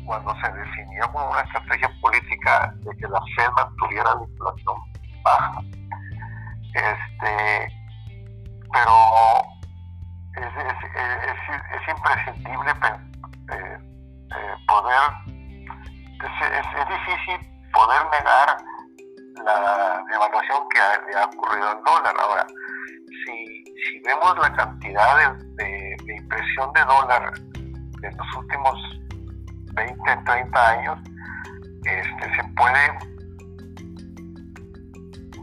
cuando 0.06 0.34
se 0.42 0.52
definió 0.54 1.12
como 1.12 1.30
una 1.32 1.42
estrategia 1.42 1.92
política 2.02 2.74
de 2.78 2.98
que 2.98 3.08
la 3.08 3.22
Fed 3.36 3.50
mantuviera 3.56 4.16
la 4.16 4.24
inflación 4.24 4.78
baja. 5.22 5.62
Este, 6.74 7.77
pero 8.74 8.94
es, 10.36 10.52
es, 11.76 11.88
imprescindible 11.88 12.74
poder, 14.68 15.08
es, 16.24 16.88
difícil 16.90 17.40
poder 17.74 18.02
negar 18.12 18.58
la 19.46 20.04
devaluación 20.10 20.68
que 20.70 20.80
ha, 20.80 21.22
ha 21.22 21.26
ocurrido 21.26 21.72
en 21.72 21.84
dólar. 21.84 22.16
Ahora, 22.20 22.48
si, 23.26 23.64
si 23.86 24.00
vemos 24.06 24.38
la 24.40 24.54
cantidad 24.54 25.34
de, 25.56 25.96
de 26.04 26.16
impresión 26.16 26.74
de 26.74 26.84
dólar 26.86 27.34
en 28.04 28.18
los 28.18 28.36
últimos 28.36 28.76
20, 29.74 30.18
30 30.26 30.70
años, 30.70 31.00
este, 31.86 32.36
se 32.36 32.44
puede 32.56 32.92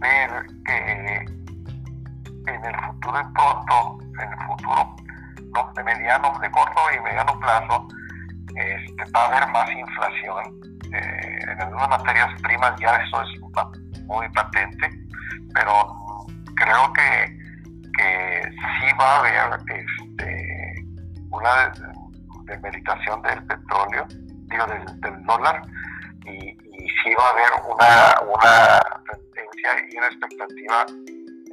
ver 0.00 0.46
que 0.66 1.33
en 2.46 2.64
el 2.64 2.74
futuro 2.86 3.32
pronto, 3.34 3.98
en 4.20 4.32
el 4.32 4.46
futuro 4.46 4.96
de 5.74 5.84
mediano, 5.84 6.38
de 6.40 6.50
corto 6.50 6.80
y 6.94 7.00
mediano 7.00 7.38
plazo, 7.40 7.88
este, 8.54 9.10
va 9.14 9.24
a 9.24 9.26
haber 9.28 9.48
más 9.52 9.70
inflación. 9.70 10.60
Eh, 10.92 11.38
en 11.48 11.60
algunas 11.62 11.88
materias 11.88 12.40
primas 12.42 12.78
ya 12.80 12.96
eso 12.96 13.22
es 13.22 13.40
muy 14.06 14.28
patente, 14.30 14.90
pero 15.52 16.26
creo 16.56 16.92
que, 16.92 17.38
que 17.96 18.42
sí 18.52 18.92
va 19.00 19.16
a 19.16 19.18
haber 19.20 19.60
este, 19.68 20.84
una 21.30 21.72
meditación 22.62 23.22
del 23.22 23.44
petróleo 23.46 24.06
del, 24.08 25.24
dólar 25.24 25.62
y, 26.26 26.50
y, 26.50 26.88
sí 27.02 27.12
va 27.18 27.26
a 27.26 27.30
haber 27.30 27.50
una, 27.68 28.14
una 28.32 28.80
tendencia 29.32 29.88
y 29.90 29.96
una 29.96 30.06
expectativa 30.06 30.86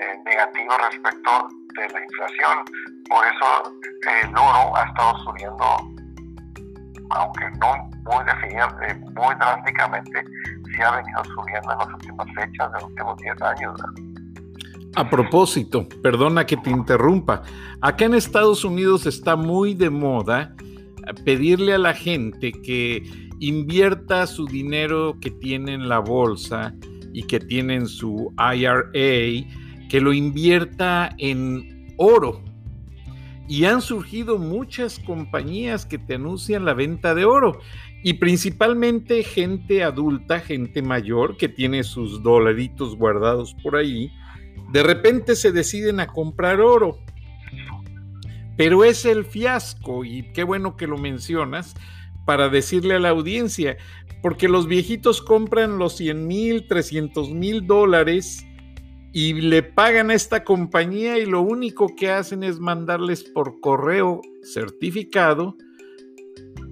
eh, 0.02 0.20
negativa 0.26 0.78
respecto 0.90 1.32
de 1.76 1.90
la 1.90 2.04
inflación. 2.04 2.58
Por 3.08 3.26
eso 3.26 3.74
el 4.24 4.30
oro 4.30 4.76
ha 4.76 4.84
estado 4.86 5.18
subiendo, 5.24 5.66
aunque 7.12 7.50
no 7.60 7.90
muy 8.04 8.24
eh, 8.28 8.96
muy 9.16 9.36
drásticamente, 9.36 10.24
sí 10.76 10.82
ha 10.82 10.92
venido 10.92 11.24
subiendo 11.26 11.72
en 11.72 11.78
las 11.78 11.88
últimas 11.88 12.28
fechas, 12.36 12.72
de 12.72 12.80
los 12.80 12.84
últimos 12.86 13.18
10 13.18 13.42
años. 13.42 13.82
A 14.96 15.10
propósito, 15.10 15.88
perdona 16.02 16.46
que 16.46 16.58
te 16.58 16.70
interrumpa, 16.70 17.44
acá 17.80 18.06
en 18.06 18.16
Estados 18.16 18.66
Unidos 18.66 19.06
está 19.06 19.36
muy 19.36 19.74
de 19.74 19.90
moda 19.90 20.54
pedirle 21.26 21.74
a 21.74 21.78
la 21.78 21.94
gente 21.94 22.52
que 22.52 23.04
invierta 23.40 24.28
su 24.28 24.46
dinero 24.46 25.18
que 25.20 25.32
tiene 25.32 25.74
en 25.74 25.90
la 25.90 26.00
bolsa 26.00 26.74
y 27.14 27.24
que 27.24 27.40
tiene 27.40 27.76
en 27.76 27.88
su 27.88 28.34
IRA, 28.38 28.90
que 29.92 30.00
lo 30.00 30.14
invierta 30.14 31.14
en 31.18 31.94
oro. 31.98 32.42
Y 33.50 33.66
han 33.66 33.82
surgido 33.82 34.38
muchas 34.38 35.00
compañías 35.00 35.86
que 35.86 35.98
te 35.98 36.16
anuncian 36.16 36.64
la 36.64 36.74
venta 36.74 37.14
de 37.14 37.26
oro 37.26 37.60
y 38.02 38.14
principalmente 38.14 39.22
gente 39.24 39.84
adulta, 39.84 40.40
gente 40.40 40.82
mayor 40.82 41.36
que 41.36 41.50
tiene 41.50 41.84
sus 41.84 42.24
dolaritos 42.24 42.96
guardados 42.96 43.54
por 43.62 43.76
ahí, 43.76 44.10
de 44.72 44.82
repente 44.82 45.36
se 45.36 45.52
deciden 45.52 46.00
a 46.00 46.08
comprar 46.08 46.62
oro 46.62 46.98
pero 48.56 48.86
es 48.86 49.06
el 49.06 49.26
fiasco, 49.26 50.06
y 50.06 50.32
qué 50.34 50.44
bueno 50.44 50.78
que 50.78 50.86
lo 50.88 50.98
mencionas, 50.98 51.74
para 52.26 52.48
decirle 52.48 52.96
a 52.96 53.00
la 53.00 53.10
audiencia, 53.10 53.78
porque 54.22 54.48
los 54.48 54.68
viejitos 54.68 55.22
compran 55.22 55.80
los 55.80 55.98
100 55.98 56.28
mil, 56.28 56.68
300 56.68 57.32
mil 57.32 57.66
dólares 57.66 58.46
y 59.14 59.34
le 59.34 59.64
pagan 59.64 60.10
a 60.10 60.14
esta 60.14 60.44
compañía 60.44 61.18
y 61.18 61.26
lo 61.26 61.42
único 61.42 61.96
que 61.96 62.12
hacen 62.12 62.44
es 62.44 62.60
mandarles 62.60 63.24
por 63.24 63.60
correo 63.60 64.22
certificado 64.44 65.56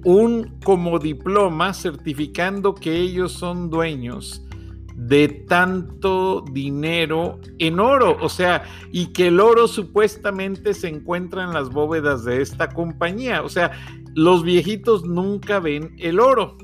un 0.05 0.59
como 0.63 0.99
diploma 0.99 1.73
certificando 1.73 2.73
que 2.73 2.95
ellos 2.95 3.33
son 3.33 3.69
dueños 3.69 4.43
de 4.95 5.29
tanto 5.47 6.43
dinero 6.51 7.39
en 7.57 7.79
oro, 7.79 8.17
o 8.21 8.27
sea, 8.27 8.63
y 8.91 9.07
que 9.07 9.27
el 9.27 9.39
oro 9.39 9.67
supuestamente 9.67 10.73
se 10.73 10.89
encuentra 10.89 11.43
en 11.43 11.53
las 11.53 11.69
bóvedas 11.69 12.25
de 12.25 12.41
esta 12.41 12.69
compañía, 12.69 13.41
o 13.41 13.49
sea, 13.49 13.71
los 14.13 14.43
viejitos 14.43 15.05
nunca 15.05 15.59
ven 15.59 15.95
el 15.99 16.19
oro. 16.19 16.57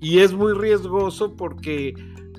Y 0.00 0.20
es 0.20 0.32
muy 0.32 0.54
riesgoso 0.54 1.36
porque 1.36 1.94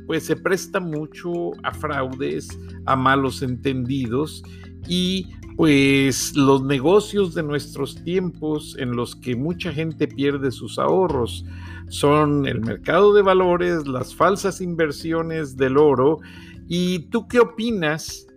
pues 0.06 0.26
se 0.26 0.36
presta 0.36 0.80
mucho 0.80 1.52
a 1.64 1.74
fraudes, 1.74 2.48
a 2.86 2.96
malos 2.96 3.42
entendidos 3.42 4.44
y 4.88 5.28
pues 5.56 6.36
los 6.36 6.64
negocios 6.64 7.34
de 7.34 7.44
nuestros 7.44 8.04
tiempos 8.04 8.76
en 8.78 8.96
los 8.96 9.16
que 9.16 9.36
mucha 9.36 9.72
gente 9.72 10.08
pierde 10.08 10.52
sus 10.52 10.78
ahorros, 10.78 11.46
son 11.88 12.46
el 12.46 12.62
mercado 12.62 13.14
de 13.14 13.22
valores, 13.22 13.88
las 13.88 14.14
falsas 14.14 14.60
inversiones 14.60 15.56
del 15.56 15.78
oro. 15.78 16.20
¿Y 16.68 17.08
tú 17.10 17.28
qué 17.28 17.40
opinas 17.40 18.28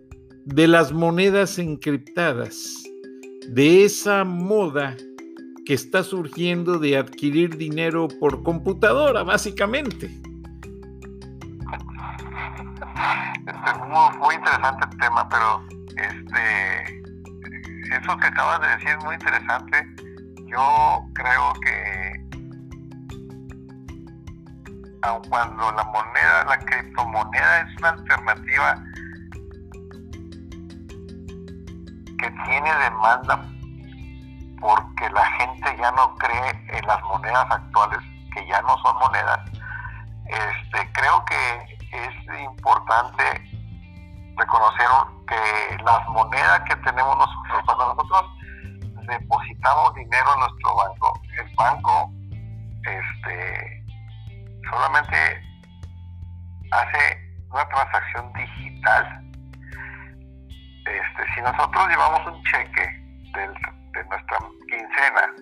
de 0.45 0.67
las 0.67 0.93
monedas 0.93 1.59
encriptadas? 1.59 2.83
De 3.49 3.83
esa 3.83 4.23
moda 4.23 4.95
que 5.65 5.73
está 5.73 6.03
surgiendo 6.03 6.79
de 6.79 6.97
adquirir 6.97 7.57
dinero 7.57 8.07
por 8.19 8.43
computadora, 8.43 9.23
básicamente. 9.23 10.28
Este 13.45 13.69
es 13.71 13.77
muy, 13.79 14.17
muy 14.17 14.35
interesante 14.35 14.85
el 14.91 14.97
tema, 14.99 15.27
pero 15.29 15.63
este, 15.95 17.01
eso 17.97 18.17
que 18.17 18.27
acabas 18.27 18.61
de 18.61 18.67
decir 18.67 18.89
es 18.89 19.03
muy 19.03 19.15
interesante. 19.15 19.87
Yo 20.47 21.05
creo 21.13 21.53
que 21.61 22.29
aun 25.01 25.21
cuando 25.29 25.71
la 25.71 25.83
moneda, 25.85 26.45
la 26.45 26.59
criptomoneda 26.59 27.61
es 27.61 27.77
una 27.77 27.89
alternativa 27.89 28.75
que 32.17 32.31
tiene 32.45 32.75
demanda 32.75 33.45
porque 34.59 35.09
la 35.11 35.25
gente 35.37 35.77
ya 35.79 35.91
no 35.91 36.13
cree 36.15 36.77
en 36.77 36.85
las 36.85 37.01
monedas 37.03 37.45
actuales 37.49 37.99
que 38.33 38.45
ya 38.47 38.61
no 38.63 38.77
son 38.79 38.97
monedas 38.99 39.39
este 40.29 40.91
creo 40.93 41.25
que 41.25 41.78
es 41.91 42.41
importante 42.41 43.23
reconocer 44.37 44.87
que 45.27 45.83
las 45.83 46.07
monedas 46.09 46.61
que 46.69 46.75
tenemos 46.77 47.17
nosotros 47.17 47.63
cuando 47.65 47.95
nosotros 47.95 48.25
depositamos 49.07 49.93
dinero 49.95 50.33
en 50.33 50.39
nuestro 50.39 50.75
banco 50.75 51.21
el 51.37 51.55
banco 51.55 52.11
este 52.83 53.79
solamente 54.69 55.49
hace 56.71 57.29
una 57.51 57.67
transacción 57.69 58.31
incidental. 58.39 59.21
Este, 60.85 61.33
si 61.33 61.41
nosotros 61.41 61.87
llevamos 61.89 62.27
un 62.27 62.43
cheque 62.43 62.85
de 63.33 64.03
nuestra 64.05 64.37
quincena, 64.69 65.33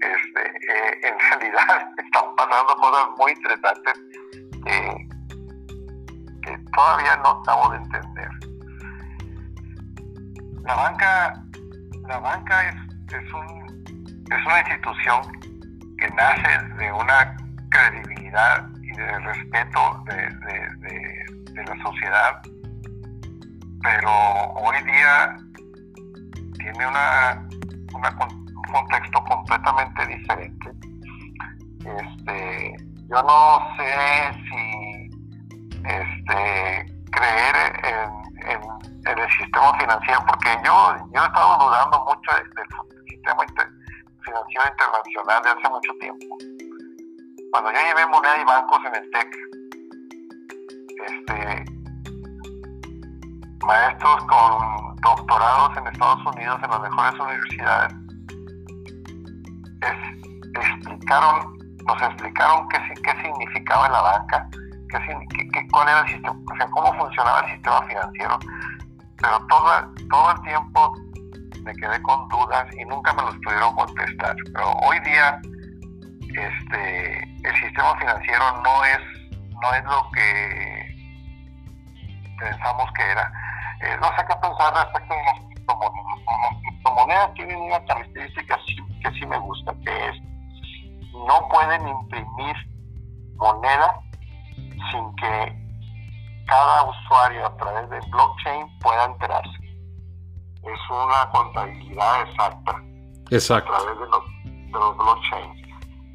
este, 0.00 0.42
eh, 0.72 1.00
en 1.02 1.18
realidad 1.30 1.88
están 1.98 2.36
pasando 2.36 2.76
cosas 2.76 3.08
muy 3.16 3.32
interesantes 3.32 3.94
que, 4.64 5.08
todavía 6.78 7.16
no 7.16 7.30
acabo 7.30 7.70
de 7.70 7.78
entender. 7.78 8.30
La 10.62 10.74
banca, 10.76 11.42
la 12.06 12.18
banca 12.20 12.68
es, 12.68 12.76
es, 13.14 13.32
un, 13.32 13.84
es 14.30 14.46
una 14.46 14.60
institución 14.60 15.22
que 15.98 16.08
nace 16.10 16.64
de 16.78 16.92
una 16.92 17.36
credibilidad 17.70 18.68
y 18.80 18.92
de 18.96 19.18
respeto 19.18 20.04
de, 20.06 20.28
la 21.58 21.82
sociedad, 21.82 22.40
pero 23.82 24.10
hoy 24.54 24.76
día 24.84 25.36
tiene 26.58 26.86
una, 26.86 27.48
un 27.92 28.72
contexto 28.72 29.24
completamente 29.24 30.06
diferente. 30.06 30.70
Este, 31.80 32.76
yo 33.10 33.22
no 33.24 33.58
sé 33.76 34.32
si 34.48 34.87
este, 35.88 36.86
creer 37.10 37.56
en, 37.84 38.28
el 39.06 39.30
sistema 39.38 39.76
financiero, 39.78 40.20
porque 40.26 40.48
yo, 40.64 40.96
yo 41.12 41.22
he 41.22 41.26
estado 41.26 41.58
dudando 41.58 42.04
mucho 42.04 42.36
del, 42.36 42.44
sistema 43.08 43.42
financiero 44.22 44.64
internacional 44.70 45.42
de 45.42 45.50
hace 45.50 45.68
mucho 45.68 45.92
tiempo. 46.00 46.26
Cuando 47.50 47.72
yo 47.72 47.78
llevé 47.78 48.06
moneda 48.06 48.40
y 48.40 48.44
bancos 48.44 48.78
en 48.84 48.94
el 48.94 49.10
TEC, 49.10 49.36
este, 51.06 51.64
maestros 53.66 54.24
con 54.24 54.96
doctorados 54.96 55.76
en 55.78 55.86
Estados 55.86 56.26
Unidos 56.34 56.60
en 56.62 56.70
las 56.70 56.80
mejores 56.80 57.20
universidades 57.20 57.94
explicaron, 60.60 61.58
nos 61.86 62.02
explicaron 62.02 62.68
qué, 62.68 62.78
qué 63.02 63.22
significaba 63.22 63.88
la 63.88 64.02
banca, 64.02 64.48
qué, 64.88 65.68
cómo 66.70 66.94
funcionaba 66.94 67.40
el 67.40 67.52
sistema 67.52 67.82
financiero, 67.82 68.38
pero 69.16 69.46
todo, 69.48 69.94
todo 70.10 70.30
el 70.32 70.42
tiempo 70.42 70.94
me 71.62 71.74
quedé 71.74 72.00
con 72.02 72.28
dudas 72.28 72.66
y 72.76 72.84
nunca 72.84 73.12
me 73.14 73.22
los 73.22 73.36
pudieron 73.44 73.74
contestar. 73.74 74.36
Pero 74.52 74.72
hoy 74.82 74.98
día 75.00 75.40
este, 76.22 77.22
el 77.44 77.54
sistema 77.60 77.96
financiero 77.98 78.62
no 78.62 78.84
es, 78.84 79.00
no 79.50 79.74
es 79.74 79.84
lo 79.84 80.10
que 80.12 80.78
pensamos 82.38 82.90
que 82.92 83.02
era. 83.02 83.32
Eh, 83.80 83.96
no 84.00 84.08
sé 84.16 84.24
qué 84.28 84.34
pensar 84.36 84.74
respecto 84.74 85.14
a 85.14 85.32
las 85.32 85.40
criptomonedas. 85.46 86.18
Las 86.26 86.62
criptomonedas 86.62 87.34
tienen 87.34 87.58
una 87.58 87.84
característica 87.84 88.58
que 89.02 89.10
sí 89.12 89.26
me 89.26 89.38
gusta, 89.38 89.72
que 89.84 90.08
es 90.08 90.16
no 91.12 91.48
pueden 91.48 91.88
imprimir 91.88 92.56
moneda 93.36 94.00
sin 94.90 95.16
que 95.16 95.68
cada 96.46 96.84
usuario 96.84 97.46
a 97.46 97.56
través 97.56 97.90
de 97.90 98.00
blockchain 98.10 98.78
pueda 98.80 99.04
enterarse. 99.04 99.58
Es 100.62 100.90
una 100.90 101.30
contabilidad 101.30 102.22
exacta 102.22 102.82
Exacto. 103.30 103.72
a 103.72 103.78
través 103.78 103.98
de 103.98 104.06
los, 104.06 104.24
de 104.44 104.72
los 104.72 104.96
blockchains. 104.96 105.62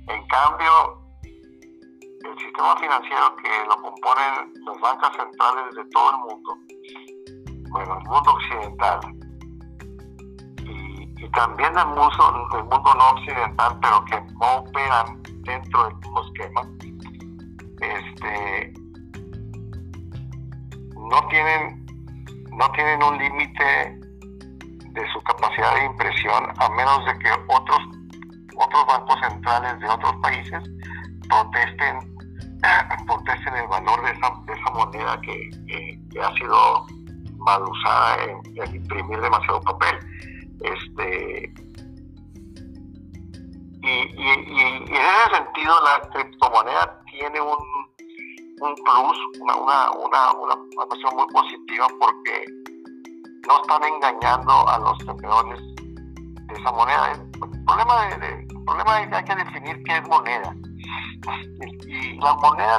En 0.08 0.28
cambio, 0.28 1.04
el 1.24 2.40
sistema 2.40 2.76
financiero 2.78 3.36
que 3.38 3.50
lo 3.68 3.82
componen 3.82 4.54
las 4.66 4.82
bancas 4.82 5.12
centrales 5.16 5.76
de 5.76 5.86
todo 5.92 6.10
el 6.12 6.18
mundo, 6.18 6.58
bueno, 7.70 7.98
el 7.98 8.10
mundo 8.10 8.32
occidental, 8.32 9.00
y, 10.66 11.30
también 11.32 11.78
el 11.78 11.88
mundo, 11.88 12.50
el 12.54 12.64
mundo 12.64 12.94
no 12.96 13.10
occidental, 13.12 13.80
pero 13.82 14.06
que 14.06 14.22
no 14.40 14.56
operan 14.58 15.24
dentro 15.44 15.86
del 15.86 15.96
mismo 15.96 16.22
esquema, 16.26 16.62
este, 17.84 18.74
no 20.96 21.28
tienen, 21.28 21.86
no 22.58 22.72
tienen 22.72 23.04
un 23.04 23.17
límite 23.17 24.00
de 24.93 25.12
su 25.12 25.22
capacidad 25.24 25.76
de 25.76 25.86
impresión 25.86 26.46
a 26.58 26.69
menos 26.69 27.06
de 27.06 27.19
que 27.19 27.32
otros 27.48 27.80
otros 28.56 28.86
bancos 28.86 29.19
centrales 29.22 29.80
de 29.80 29.89
otros 29.89 30.15
países 30.22 30.63
protesten 31.28 32.13
protesten 33.08 33.56
el 33.56 33.67
valor 33.67 34.02
de 34.04 34.12
esa, 34.12 34.72
moneda 34.74 35.19
que, 35.22 35.50
ha 36.22 36.34
sido 36.36 36.86
mal 37.38 37.63
usada 37.63 38.24
en, 38.24 38.76
imprimir 38.76 39.19
demasiado 39.19 39.60
papel. 39.62 40.00
Este, 40.62 41.54
y, 43.82 44.30
en 44.30 44.84
ese 44.84 45.36
sentido 45.36 45.76
la 45.84 46.10
criptomoneda 46.12 47.03
tiene 47.24 47.40
un, 47.40 47.58
un 48.60 48.76
plus, 48.76 49.18
una, 49.40 49.56
una, 49.56 49.92
una, 49.92 50.32
una, 50.34 50.86
cuestión 50.88 51.16
muy 51.16 51.26
positiva 51.28 51.88
porque 51.98 52.46
no 53.48 53.62
están 53.62 53.84
engañando 53.84 54.68
a 54.68 54.78
los 54.80 54.98
tenedores 54.98 55.60
de 55.78 56.54
esa 56.54 56.72
moneda. 56.74 57.14
El 57.14 57.66
problema, 57.66 58.08
de, 58.18 58.48
problema 58.66 59.02
es 59.02 59.08
que 59.08 59.16
hay 59.16 59.24
que 59.24 59.36
definir 59.36 59.84
qué 59.84 59.98
es 59.98 60.08
moneda. 60.10 60.54
Y, 61.88 62.20
la 62.20 62.34
moneda 62.34 62.78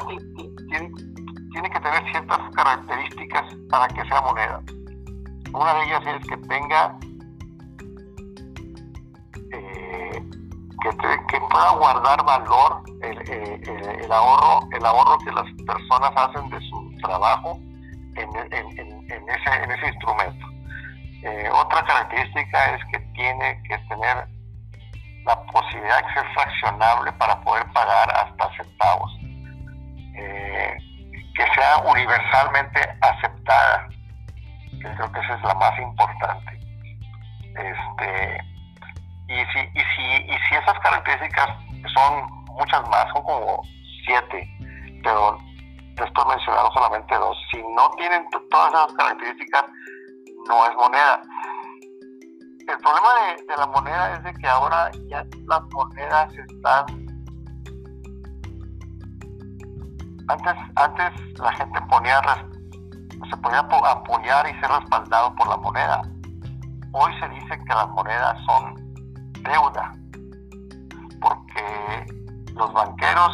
tiene, 0.69 0.91
tiene 1.53 1.71
que 1.71 1.81
tener 1.81 2.11
ciertas 2.11 2.55
características 2.55 3.55
para 3.71 3.89
que 3.89 4.05
sea 4.07 4.21
moneda. 4.21 4.63
Una 5.55 5.75
de 5.75 5.85
ellas 5.85 6.03
es 6.21 6.29
que 6.29 6.37
tenga 6.49 6.99
que, 10.91 11.41
pueda 11.41 11.71
guardar 11.71 12.25
valor 12.25 12.83
el, 13.03 14.13
ahorro 14.13 14.69
el 14.73 14.85
ahorro 14.85 15.19
que 15.19 15.33
las 15.33 15.47
personas 15.67 16.11
hacen 16.17 16.51
de 16.51 16.61
su 16.69 16.97
trabajo 17.03 17.59
en, 18.17 18.29
ese, 18.37 19.63
en 19.63 19.71
ese 19.71 19.87
instrumento. 19.89 20.47
Eh, 21.23 21.49
otra 21.51 21.83
característica 21.85 22.75
es 22.75 22.85
que 22.93 22.99
tiene 23.15 23.63
que 23.63 23.79
tener 23.89 24.29
la 25.25 25.43
posibilidad 25.47 26.07
de 26.07 26.15
ser 26.15 26.27
fraccionable 26.35 27.13
para 27.13 27.41
poder 27.41 27.65
pagar 27.73 28.11
hasta 28.15 28.57
centavos. 28.57 29.11
Eh, 30.17 30.77
que 31.35 31.45
sea 31.55 31.79
universalmente 31.79 32.81
aceptada, 33.01 33.89
que 34.71 34.95
creo 34.95 35.13
que 35.13 35.21
esa 35.21 35.35
es 35.35 35.43
la 35.43 35.55
más 35.55 35.79
importante. 35.81 36.61
Este, 37.57 38.54
y, 39.29 39.35
si, 39.35 39.59
y, 39.59 39.83
si, 39.97 40.33
y 40.33 40.37
si 40.49 40.55
esas 40.55 40.79
características 40.81 41.49
son 41.95 42.27
muchas 42.55 42.89
más, 42.89 43.07
son 43.13 43.23
como 43.23 43.63
siete, 44.05 44.49
pero 45.03 45.39
te 45.97 46.05
estoy 46.05 46.25
mencionando 46.29 46.71
solamente 46.73 47.15
dos. 47.15 47.37
Si 47.51 47.63
no 47.75 47.91
tienen 47.97 48.27
todas 48.51 48.73
esas 48.73 48.93
características, 48.95 49.65
no 50.49 50.67
es 50.67 50.77
moneda. 50.77 51.23
El 52.67 52.79
problema 52.79 53.09
de, 53.47 53.57
la 53.57 53.67
moneda 53.67 54.15
es 54.15 54.23
de 54.25 54.35
que 54.35 54.49
ahora 54.49 54.91
ya 55.09 55.25
las 55.47 55.61
monedas 55.73 56.33
están 56.33 57.05
antes 60.27 60.55
antes 60.77 61.39
la 61.39 61.53
gente 61.53 61.79
ponía 61.83 62.23
se 63.31 63.37
podía 63.37 63.59
apoyar 63.59 64.49
y 64.49 64.59
ser 64.59 64.71
respaldado 64.71 65.35
por 65.35 65.49
la 65.49 65.59
moneda 65.59 66.01
hoy 66.93 67.13
se 67.21 67.29
dice 67.29 67.59
que 67.59 67.75
las 67.75 67.89
monedas 67.91 68.35
son 68.47 68.84
deuda 69.45 69.93
porque 71.21 72.07
los 72.55 72.73
banqueros 72.73 73.31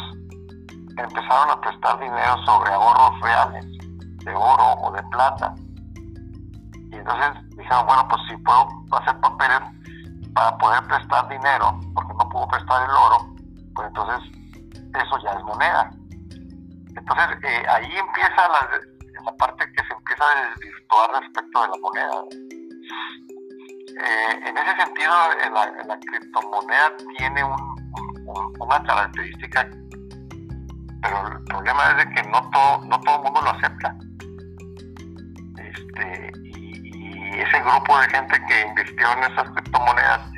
empezaron 0.97 1.49
a 1.49 1.61
prestar 1.61 1.99
dinero 1.99 2.37
sobre 2.45 2.71
ahorros 2.71 3.19
reales 3.21 3.65
de 4.23 4.33
oro 4.33 4.73
o 4.81 4.91
de 4.91 5.03
plata. 5.03 5.53
Y 6.91 6.95
entonces 6.95 7.31
dijeron 7.57 7.85
bueno 7.85 8.07
pues 8.09 8.21
si 8.29 8.37
puedo 8.37 8.67
hacer 8.91 9.19
papeles 9.19 9.59
para 10.33 10.57
poder 10.57 10.83
prestar 10.87 11.27
dinero 11.29 11.79
porque 11.93 12.13
no 12.13 12.29
puedo 12.29 12.47
prestar 12.47 12.89
el 12.89 12.95
oro 12.95 13.35
pues 13.75 13.87
entonces 13.87 14.19
eso 14.93 15.17
ya 15.23 15.31
es 15.31 15.43
moneda 15.43 15.91
entonces 16.95 17.37
eh, 17.43 17.63
ahí 17.69 17.91
empieza 17.97 18.47
la, 18.47 18.69
la 19.23 19.37
parte 19.37 19.65
que 19.73 19.83
se 19.83 19.93
empieza 19.93 20.23
a 20.23 20.49
desvirtuar 20.49 21.21
respecto 21.21 21.61
de 21.61 21.67
la 21.67 21.77
moneda 21.81 22.11
eh, 24.03 24.39
en 24.47 24.57
ese 24.57 24.75
sentido, 24.75 25.13
la, 25.53 25.99
criptomoneda 25.99 26.93
tiene 27.17 27.43
una 27.43 28.83
característica, 28.83 29.69
pero 31.01 31.27
el 31.27 31.43
problema 31.45 31.91
es 31.91 31.97
de 31.97 32.13
que 32.13 32.29
no 32.29 32.49
todo, 32.49 32.85
no 32.85 32.99
todo 33.01 33.15
el 33.17 33.23
mundo 33.23 33.41
lo 33.41 33.49
acepta. 33.51 33.95
Este, 35.57 36.31
y, 36.43 37.39
ese 37.39 37.59
grupo 37.61 37.97
de 37.99 38.09
gente 38.09 38.41
que 38.47 38.61
invirtió 38.67 39.11
en 39.13 39.31
esas 39.31 39.49
criptomonedas 39.51 40.31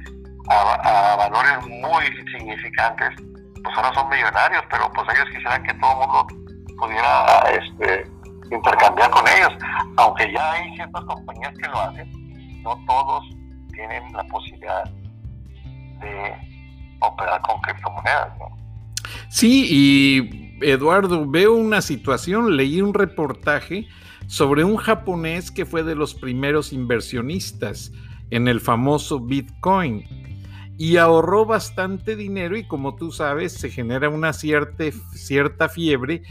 a, 0.49 1.15
valores 1.17 1.65
muy 1.67 2.06
significantes, 2.32 3.10
pues 3.63 3.78
ahora 3.78 3.93
son 3.93 4.10
millonarios, 4.10 4.63
pero 4.69 4.91
pues 4.91 5.08
ellos 5.15 5.30
quisieran 5.34 5.63
que 5.63 5.73
todo 5.76 5.91
el 5.91 5.97
mundo 5.97 6.28
pudiera 6.78 7.39
este, 7.52 8.12
intercambiar 8.52 9.10
con 9.10 9.28
ellos. 9.28 9.54
Aunque 9.97 10.32
ya 10.32 10.52
hay 10.52 10.76
ciertas 10.76 11.04
compañías 11.06 11.54
que 11.58 11.67
lo 11.69 11.82
hacen, 11.82 12.62
no 12.63 12.78
todos 12.86 13.23
tienen 13.74 14.12
la 14.14 14.24
posibilidad 14.26 14.86
de 14.86 16.34
operar 17.02 17.42
con 17.42 17.60
criptomonedas. 17.62 18.38
¿no? 18.40 18.58
Sí, 19.30 19.68
y 19.70 20.60
Eduardo, 20.66 21.28
veo 21.28 21.54
una 21.54 21.82
situación, 21.82 22.56
leí 22.56 22.82
un 22.82 22.94
reportaje 22.94 23.88
sobre 24.28 24.64
un 24.64 24.78
japonés 24.78 25.52
que 25.52 25.66
fue 25.66 25.84
de 25.84 25.96
los 25.96 26.16
primeros 26.16 26.72
inversionistas 26.72 27.92
en 28.30 28.48
el 28.48 28.60
famoso 28.60 29.20
Bitcoin 29.20 30.06
y 30.78 30.98
ahorró 30.98 31.46
bastante 31.46 32.16
dinero 32.16 32.58
y 32.58 32.66
como 32.66 32.96
tú 32.96 33.12
sabes 33.12 33.54
se 33.54 33.70
genera 33.70 34.10
una 34.10 34.34
cierta, 34.34 34.86
cierta 35.14 35.70
fiebre 35.70 36.24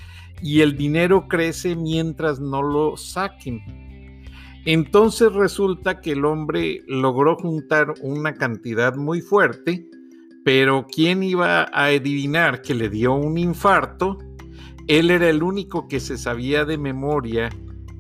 y 0.42 0.61
el 0.62 0.76
dinero 0.76 1.28
crece 1.28 1.76
mientras 1.76 2.40
no 2.40 2.62
lo 2.62 2.96
saquen. 2.96 3.91
Entonces 4.64 5.33
resulta 5.33 6.01
que 6.01 6.12
el 6.12 6.25
hombre 6.25 6.83
logró 6.87 7.37
juntar 7.37 7.94
una 8.01 8.35
cantidad 8.35 8.94
muy 8.94 9.20
fuerte, 9.20 9.88
pero 10.44 10.87
¿quién 10.92 11.22
iba 11.22 11.62
a 11.62 11.87
adivinar 11.87 12.62
que 12.62 12.75
le 12.75 12.88
dio 12.88 13.14
un 13.14 13.38
infarto? 13.38 14.18
Él 14.87 15.11
era 15.11 15.29
el 15.29 15.42
único 15.42 15.88
que 15.88 16.01
se 16.01 16.16
sabía 16.16 16.64
de 16.64 16.79
memoria 16.79 17.51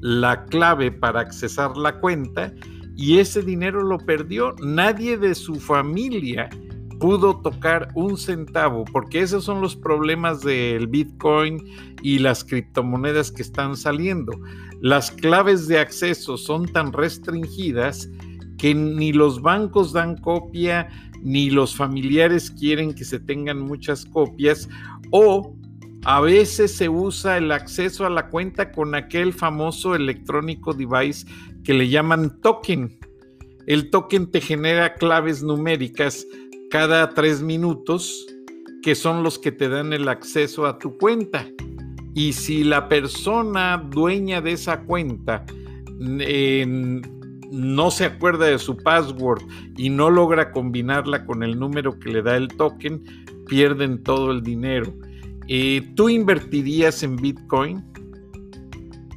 la 0.00 0.44
clave 0.46 0.90
para 0.90 1.20
accesar 1.20 1.76
la 1.76 2.00
cuenta 2.00 2.52
y 2.96 3.18
ese 3.18 3.42
dinero 3.42 3.82
lo 3.82 3.98
perdió. 3.98 4.54
Nadie 4.62 5.16
de 5.16 5.34
su 5.34 5.56
familia 5.56 6.50
pudo 6.98 7.40
tocar 7.40 7.88
un 7.94 8.16
centavo, 8.16 8.84
porque 8.92 9.20
esos 9.20 9.42
son 9.42 9.60
los 9.60 9.74
problemas 9.74 10.40
del 10.40 10.86
Bitcoin 10.86 11.58
y 12.00 12.18
las 12.20 12.44
criptomonedas 12.44 13.32
que 13.32 13.42
están 13.42 13.76
saliendo. 13.76 14.32
Las 14.82 15.12
claves 15.12 15.68
de 15.68 15.78
acceso 15.78 16.36
son 16.36 16.66
tan 16.66 16.92
restringidas 16.92 18.10
que 18.58 18.74
ni 18.74 19.12
los 19.12 19.40
bancos 19.40 19.92
dan 19.92 20.16
copia, 20.16 20.88
ni 21.22 21.50
los 21.50 21.76
familiares 21.76 22.50
quieren 22.50 22.92
que 22.92 23.04
se 23.04 23.20
tengan 23.20 23.60
muchas 23.60 24.04
copias, 24.04 24.68
o 25.12 25.56
a 26.04 26.20
veces 26.20 26.72
se 26.74 26.88
usa 26.88 27.38
el 27.38 27.52
acceso 27.52 28.04
a 28.04 28.10
la 28.10 28.28
cuenta 28.28 28.72
con 28.72 28.96
aquel 28.96 29.32
famoso 29.32 29.94
electrónico 29.94 30.72
device 30.72 31.28
que 31.62 31.74
le 31.74 31.88
llaman 31.88 32.40
token. 32.40 32.98
El 33.68 33.88
token 33.88 34.32
te 34.32 34.40
genera 34.40 34.94
claves 34.94 35.44
numéricas 35.44 36.26
cada 36.70 37.10
tres 37.10 37.40
minutos 37.40 38.26
que 38.82 38.96
son 38.96 39.22
los 39.22 39.38
que 39.38 39.52
te 39.52 39.68
dan 39.68 39.92
el 39.92 40.08
acceso 40.08 40.66
a 40.66 40.80
tu 40.80 40.98
cuenta. 40.98 41.46
Y 42.14 42.32
si 42.32 42.64
la 42.64 42.88
persona 42.88 43.78
dueña 43.78 44.40
de 44.40 44.52
esa 44.52 44.80
cuenta 44.80 45.44
no 45.98 47.90
se 47.90 48.04
acuerda 48.06 48.46
de 48.46 48.58
su 48.58 48.76
password 48.76 49.42
y 49.76 49.88
no 49.88 50.10
logra 50.10 50.50
combinarla 50.50 51.24
con 51.24 51.42
el 51.42 51.58
número 51.58 51.98
que 51.98 52.10
le 52.10 52.22
da 52.22 52.36
el 52.36 52.48
token, 52.48 53.02
pierden 53.46 54.02
todo 54.02 54.30
el 54.30 54.42
dinero. 54.42 54.92
Eh, 55.48 55.92
¿Tú 55.96 56.08
invertirías 56.08 57.02
en 57.02 57.16
Bitcoin? 57.16 57.84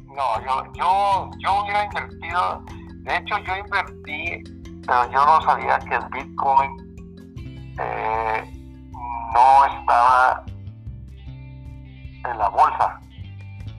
No, 0.06 0.44
yo, 0.44 0.72
yo, 0.74 1.30
yo 1.38 1.62
hubiera 1.62 1.84
invertido, 1.84 2.64
de 3.02 3.16
hecho 3.16 3.34
yo 3.46 3.56
invertí, 3.56 4.42
pero 4.86 5.10
yo 5.12 5.26
no 5.26 5.42
sabía 5.42 5.78
que 5.78 5.94
el 5.94 6.04
Bitcoin 6.12 6.70
eh, 7.78 8.56
no 9.34 9.66
estaba 9.78 10.44
en 12.30 12.38
la 12.38 12.48
bolsa. 12.48 13.00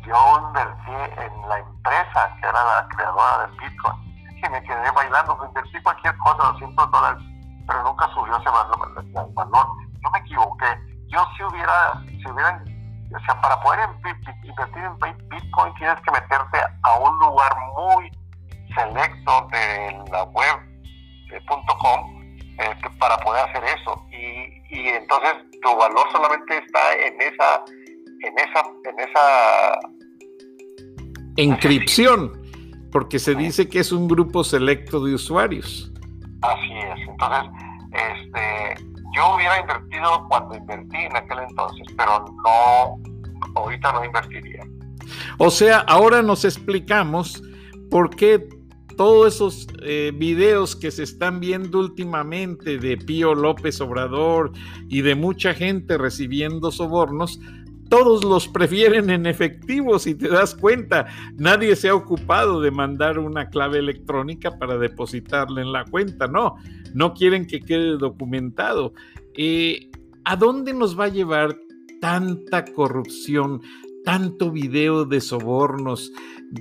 Yo 0.06 0.40
invertí 0.48 0.92
en 0.92 1.50
la 1.50 1.60
empresa 1.60 2.36
que 2.40 2.48
era 2.48 2.64
la 2.64 2.88
creadora 2.96 3.48
del 3.48 3.58
Bitcoin 3.60 4.08
y 4.36 4.50
me 4.50 4.64
quedé 4.64 4.92
bailando. 4.92 5.38
Invertí 5.46 5.82
cualquier 5.84 6.18
cosa, 6.18 6.52
200 6.54 6.92
dólares, 6.92 7.24
pero 7.68 7.84
nunca 7.84 8.08
subió 8.14 8.38
ese 8.38 8.50
valor. 8.50 9.68
Yo 10.04 10.10
me 10.12 10.20
equivoqué. 10.20 10.66
Yo 11.08 11.26
si 11.36 11.44
hubiera, 11.44 12.02
si 12.06 12.30
hubiera, 12.30 12.64
o 13.16 13.20
sea, 13.26 13.42
para 13.42 13.60
poder 13.62 13.90
invertir 14.44 14.84
en 14.84 14.98
Bitcoin 15.30 15.74
tienes 15.76 16.00
que 16.02 16.12
meterte 16.12 16.60
a 16.84 16.98
un 17.00 17.20
lugar 17.20 17.52
muy 17.76 18.12
selecto 18.76 19.48
de 19.52 20.04
la 20.12 20.24
web 20.24 20.68
.com 21.82 22.18
este, 22.58 22.90
para 23.00 23.18
poder 23.18 23.50
hacer 23.50 23.64
eso. 23.66 24.06
Y, 24.12 24.64
y 24.70 24.90
entonces 24.90 25.34
tu 25.62 25.76
valor 25.76 26.12
solamente 26.12 26.58
está 26.58 26.94
en 26.94 27.22
esa, 27.22 27.64
en 28.22 28.34
esa, 28.38 28.64
en 28.84 29.00
esa 29.00 29.80
encripción, 31.38 32.32
porque 32.92 33.20
se 33.20 33.36
dice 33.36 33.70
que 33.70 33.80
es 33.80 33.92
un 33.92 34.08
grupo 34.08 34.44
selecto 34.44 35.04
de 35.04 35.14
usuarios. 35.14 35.92
Así 36.42 36.74
es. 36.74 37.08
Entonces, 37.10 37.52
este, 37.92 38.86
yo 39.16 39.36
hubiera 39.36 39.60
invertido 39.60 40.26
cuando 40.30 40.56
invertí 40.56 40.98
en 40.98 41.16
aquel 41.16 41.40
entonces, 41.50 41.88
pero 41.96 42.26
no, 42.44 42.98
ahorita 43.56 43.94
no 43.94 44.06
invertiría. 44.06 44.64
O 45.38 45.50
sea, 45.50 45.80
ahora 45.80 46.22
nos 46.22 46.46
explicamos 46.46 47.42
por 47.90 48.16
qué 48.16 48.48
todos 48.98 49.36
esos 49.36 49.68
eh, 49.84 50.12
videos 50.14 50.76
que 50.76 50.90
se 50.90 51.04
están 51.04 51.40
viendo 51.40 51.80
últimamente 51.80 52.80
de 52.80 52.98
Pío 52.98 53.36
López 53.36 53.80
Obrador 53.80 54.52
y 54.90 55.02
de 55.02 55.14
mucha 55.14 55.54
gente 55.54 55.98
recibiendo 55.98 56.72
sobornos, 56.72 57.40
todos 57.90 58.24
los 58.24 58.48
prefieren 58.48 59.10
en 59.10 59.26
efectivo, 59.26 60.00
si 60.00 60.16
te 60.16 60.28
das 60.30 60.56
cuenta. 60.56 61.08
Nadie 61.36 61.76
se 61.76 61.90
ha 61.90 61.96
ocupado 61.96 62.62
de 62.62 62.72
mandar 62.72 63.20
una 63.20 63.50
clave 63.50 63.80
electrónica 63.80 64.58
para 64.58 64.78
depositarla 64.78 65.62
en 65.62 65.72
la 65.72 65.86
cuenta, 65.86 66.28
no, 66.28 66.56
no 66.94 67.14
quieren 67.14 67.48
que 67.48 67.60
quede 67.60 67.98
documentado. 67.98 68.94
Eh, 69.36 69.90
¿A 70.24 70.36
dónde 70.36 70.74
nos 70.74 71.00
va 71.00 71.06
a 71.06 71.10
llevar 71.10 71.56
tanta 72.00 72.66
corrupción, 72.66 73.62
tanto 74.08 74.52
video 74.52 75.04
de 75.04 75.20
sobornos? 75.20 76.14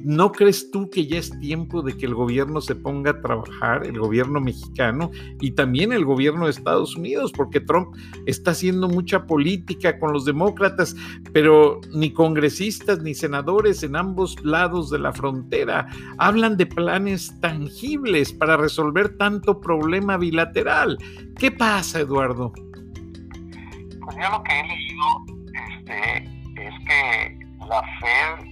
¿No 0.02 0.32
crees 0.32 0.68
tú 0.72 0.90
que 0.90 1.06
ya 1.06 1.18
es 1.18 1.30
tiempo 1.38 1.80
de 1.80 1.96
que 1.96 2.04
el 2.04 2.12
gobierno 2.12 2.60
se 2.60 2.74
ponga 2.74 3.12
a 3.12 3.20
trabajar, 3.20 3.86
el 3.86 4.00
gobierno 4.00 4.40
mexicano 4.40 5.12
y 5.40 5.52
también 5.52 5.92
el 5.92 6.04
gobierno 6.04 6.46
de 6.46 6.50
Estados 6.50 6.96
Unidos? 6.96 7.30
Porque 7.30 7.60
Trump 7.60 7.94
está 8.26 8.50
haciendo 8.50 8.88
mucha 8.88 9.26
política 9.26 9.96
con 10.00 10.12
los 10.12 10.24
demócratas, 10.24 10.96
pero 11.32 11.80
ni 11.94 12.12
congresistas 12.12 13.00
ni 13.04 13.14
senadores 13.14 13.84
en 13.84 13.94
ambos 13.94 14.44
lados 14.44 14.90
de 14.90 14.98
la 14.98 15.12
frontera 15.12 15.86
hablan 16.18 16.56
de 16.56 16.66
planes 16.66 17.32
tangibles 17.40 18.32
para 18.32 18.56
resolver 18.56 19.16
tanto 19.18 19.60
problema 19.60 20.16
bilateral. 20.16 20.98
¿Qué 21.38 21.52
pasa, 21.52 22.00
Eduardo? 22.00 22.52
Pues 24.00 24.16
yo 24.16 24.30
lo 24.32 24.42
que 24.42 24.58
he 24.58 24.66
leído 24.66 25.36
este, 25.78 26.24
es 26.24 26.35
que 26.86 27.38
la 27.66 27.82
Fed 28.00 28.46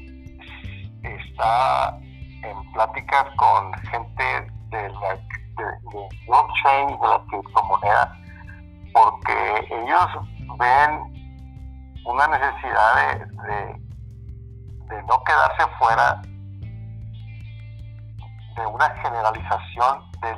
está 1.02 1.98
en 2.42 2.72
pláticas 2.72 3.24
con 3.36 3.72
gente 3.90 4.52
de 4.70 4.88
la 4.88 5.14
de, 5.14 6.08
blockchain 6.26 6.90
y 6.90 6.98
de 6.98 7.08
la 7.08 7.22
criptomoneda 7.28 8.18
porque 8.92 9.66
ellos 9.70 10.08
ven 10.58 10.90
una 12.06 12.28
necesidad 12.28 12.96
de, 12.96 13.26
de, 14.88 15.02
no 15.04 15.22
quedarse 15.24 15.72
fuera 15.78 16.22
de 18.56 18.66
una 18.66 18.88
generalización 19.02 20.10
de, 20.20 20.28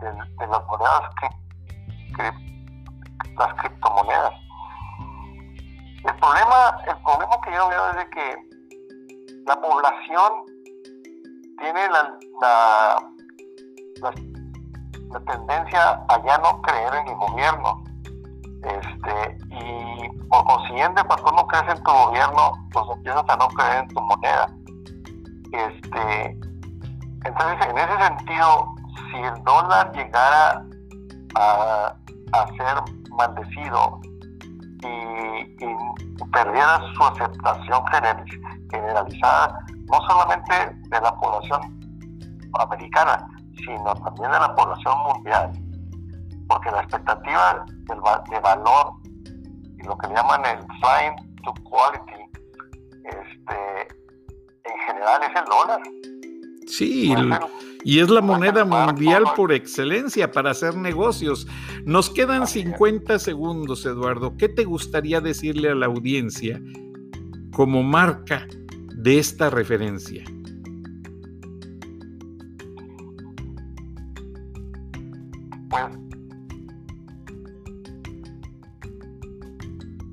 de 0.00 0.46
las 0.46 0.64
monedas 0.66 1.10
las 3.38 3.54
criptomonedas 3.54 4.45
el 6.16 6.20
problema 6.20 6.78
el 6.88 6.96
problema 7.02 7.40
que 7.44 7.52
yo 7.52 7.68
veo 7.68 7.90
es 7.90 7.96
de 7.96 8.10
que 8.10 8.36
la 9.46 9.60
población 9.60 10.32
tiene 11.58 11.88
la, 11.88 12.18
la, 14.00 14.12
tendencia 15.26 16.04
a 16.08 16.24
ya 16.24 16.38
no 16.38 16.60
creer 16.62 16.94
en 16.94 17.08
el 17.08 17.14
gobierno. 17.16 17.84
Este, 18.62 19.38
y 19.50 20.08
por 20.28 20.44
consiguiente, 20.44 21.02
cuando 21.04 21.32
uno 21.32 21.46
crece 21.46 21.70
en 21.70 21.82
tu 21.84 21.90
gobierno, 21.92 22.52
pues 22.72 22.86
empiezas 22.94 23.24
a 23.28 23.36
no 23.36 23.48
creer 23.48 23.76
en 23.78 23.88
tu 23.88 24.00
moneda. 24.00 24.46
Este, 25.52 26.38
entonces, 27.24 27.66
en 27.68 27.78
ese 27.78 28.04
sentido, 28.04 28.74
si 29.10 29.18
el 29.18 29.44
dólar 29.44 29.92
llegara 29.92 30.64
a, 31.36 31.94
a 32.32 32.46
ser 32.48 32.82
maldecido 33.10 34.00
y, 34.82 36.26
perdiera 36.32 36.80
su 36.94 37.02
aceptación 37.02 37.82
generalizada, 38.70 39.58
no 39.90 40.00
solamente 40.08 40.54
de 40.88 41.00
la 41.00 41.14
población 41.16 41.60
americana, 42.58 43.26
sino 43.56 43.94
también 43.94 44.30
de 44.32 44.40
la 44.40 44.54
población 44.54 44.94
mundial. 45.06 45.52
Porque 46.48 46.70
la 46.70 46.80
expectativa 46.80 47.64
del, 47.68 48.00
de 48.30 48.40
valor 48.40 48.94
y 49.78 49.82
lo 49.84 49.96
que 49.98 50.08
llaman 50.08 50.44
el 50.44 50.58
flying 50.80 51.16
to 51.42 51.54
quality, 51.64 52.22
este, 53.04 53.88
en 54.64 54.78
general 54.86 55.22
es 55.22 55.40
el 55.40 55.44
dólar. 55.46 55.80
Sí, 56.66 57.14
y 57.86 58.00
es 58.00 58.10
la 58.10 58.20
moneda 58.20 58.64
mundial 58.64 59.22
por 59.36 59.52
excelencia 59.52 60.32
para 60.32 60.50
hacer 60.50 60.74
negocios. 60.74 61.46
Nos 61.84 62.10
quedan 62.10 62.48
50 62.48 63.16
segundos, 63.20 63.86
Eduardo. 63.86 64.36
¿Qué 64.36 64.48
te 64.48 64.64
gustaría 64.64 65.20
decirle 65.20 65.70
a 65.70 65.76
la 65.76 65.86
audiencia 65.86 66.60
como 67.54 67.84
marca 67.84 68.44
de 68.96 69.20
esta 69.20 69.50
referencia? 69.50 70.24
Pues 75.70 75.86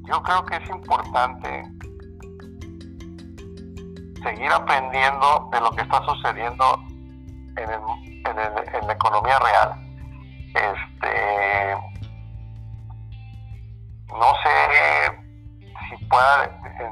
yo 0.08 0.22
creo 0.22 0.46
que 0.46 0.58
es 0.58 0.70
importante 0.70 1.64
seguir 4.22 4.52
aprendiendo 4.52 5.50
de 5.52 5.60
lo 5.60 5.72
que 5.72 5.82
está 5.82 6.06
sucediendo 6.06 6.83
en, 7.58 7.70
en, 7.70 8.88
la 8.88 8.94
economía 8.94 9.40
real. 9.40 9.76
Este, 10.54 11.76
no 14.10 14.34
sé 14.44 14.50
si 15.90 16.06
pueda 16.06 16.46
eh, 16.46 16.90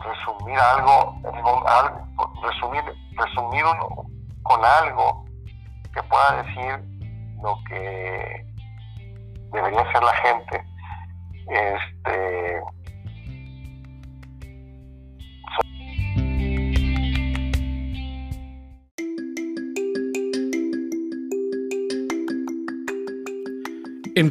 resumir 0.00 0.58
algo, 0.58 1.16
resumir, 2.42 2.82
resumir 3.16 3.64
con 4.42 4.64
algo 4.64 5.13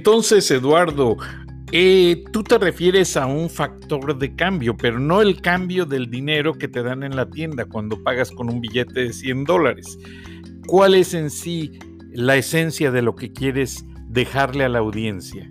Entonces, 0.05 0.51
Eduardo, 0.51 1.15
eh, 1.71 2.25
tú 2.33 2.43
te 2.43 2.57
refieres 2.57 3.15
a 3.15 3.25
un 3.25 3.49
factor 3.49 4.17
de 4.19 4.35
cambio, 4.35 4.75
pero 4.75 4.99
no 4.99 5.21
el 5.21 5.41
cambio 5.41 5.85
del 5.85 6.09
dinero 6.09 6.55
que 6.55 6.67
te 6.67 6.83
dan 6.83 7.03
en 7.03 7.15
la 7.15 7.29
tienda 7.29 7.63
cuando 7.63 8.03
pagas 8.03 8.29
con 8.29 8.49
un 8.49 8.59
billete 8.59 8.99
de 8.99 9.13
100 9.13 9.45
dólares. 9.45 9.97
¿Cuál 10.67 10.95
es 10.95 11.13
en 11.13 11.29
sí 11.29 11.79
la 12.11 12.35
esencia 12.35 12.91
de 12.91 13.01
lo 13.01 13.15
que 13.15 13.31
quieres 13.31 13.85
dejarle 14.09 14.65
a 14.65 14.69
la 14.69 14.79
audiencia? 14.79 15.49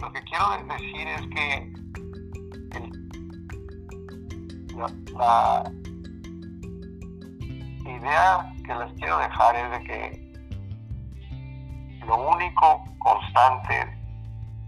Lo 0.00 0.12
que 0.12 0.20
quiero 0.30 0.46
decir 0.66 1.08
es 1.08 1.20
que 1.28 1.72
la 5.12 5.70
idea 7.84 8.54
que 8.64 8.74
les 8.76 8.92
quiero 8.94 9.18
dejar 9.18 9.56
es 9.56 9.78
de 9.78 9.84
que 9.84 10.29
lo 12.10 12.16
único 12.16 12.84
constante 12.98 13.80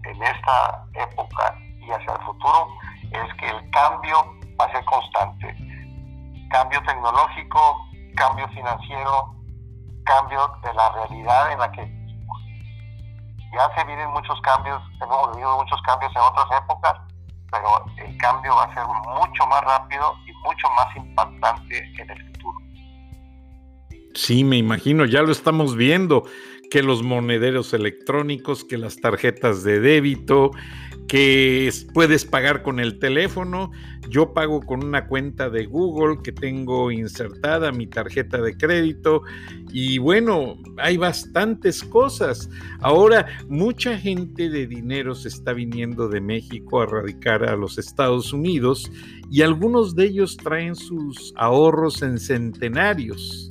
en 0.03 0.23
esta 0.23 0.85
época 0.93 1.57
y 1.81 1.91
hacia 1.91 2.13
el 2.13 2.25
futuro 2.25 2.69
es 3.11 3.33
que 3.35 3.47
el 3.49 3.69
cambio 3.71 4.15
va 4.59 4.65
a 4.65 4.71
ser 4.71 4.85
constante. 4.85 5.53
Cambio 6.49 6.81
tecnológico, 6.83 7.85
cambio 8.15 8.47
financiero, 8.49 9.35
cambio 10.05 10.57
de 10.63 10.73
la 10.73 10.89
realidad 10.91 11.51
en 11.51 11.59
la 11.59 11.71
que. 11.71 12.03
Ya 13.53 13.75
se 13.75 13.85
vienen 13.85 14.09
muchos 14.11 14.39
cambios, 14.41 14.81
hemos 15.01 15.31
vivido 15.31 15.57
muchos 15.57 15.81
cambios 15.81 16.11
en 16.15 16.21
otras 16.21 16.61
épocas, 16.63 16.95
pero 17.51 17.85
el 17.97 18.17
cambio 18.17 18.55
va 18.55 18.63
a 18.63 18.73
ser 18.73 18.83
mucho 18.87 19.45
más 19.47 19.61
rápido 19.61 20.15
y 20.25 20.33
mucho 20.47 20.69
más 20.71 20.95
impactante 20.95 21.77
en 21.99 22.09
el 22.09 22.27
futuro. 22.31 22.57
Sí, 24.15 24.43
me 24.43 24.57
imagino, 24.57 25.05
ya 25.05 25.21
lo 25.21 25.31
estamos 25.31 25.75
viendo 25.75 26.23
que 26.73 26.81
los 26.81 27.03
monederos 27.03 27.71
electrónicos, 27.75 28.63
que 28.63 28.79
las 28.79 28.95
tarjetas 28.95 29.63
de 29.63 29.79
débito, 29.79 30.49
que 31.07 31.71
puedes 31.93 32.25
pagar 32.25 32.63
con 32.63 32.79
el 32.79 32.97
teléfono. 32.97 33.69
Yo 34.09 34.33
pago 34.33 34.59
con 34.59 34.83
una 34.83 35.05
cuenta 35.05 35.51
de 35.51 35.67
Google 35.67 36.23
que 36.23 36.31
tengo 36.31 36.89
insertada 36.89 37.71
mi 37.71 37.85
tarjeta 37.85 38.41
de 38.41 38.57
crédito 38.57 39.21
y 39.71 39.99
bueno, 39.99 40.57
hay 40.79 40.97
bastantes 40.97 41.83
cosas. 41.83 42.49
Ahora, 42.79 43.27
mucha 43.47 43.95
gente 43.95 44.49
de 44.49 44.65
dinero 44.65 45.13
se 45.13 45.27
está 45.27 45.53
viniendo 45.53 46.07
de 46.07 46.21
México 46.21 46.81
a 46.81 46.87
radicar 46.87 47.47
a 47.47 47.55
los 47.55 47.77
Estados 47.77 48.33
Unidos 48.33 48.91
y 49.29 49.43
algunos 49.43 49.95
de 49.95 50.05
ellos 50.05 50.37
traen 50.37 50.73
sus 50.73 51.33
ahorros 51.35 52.01
en 52.01 52.17
centenarios. 52.17 53.47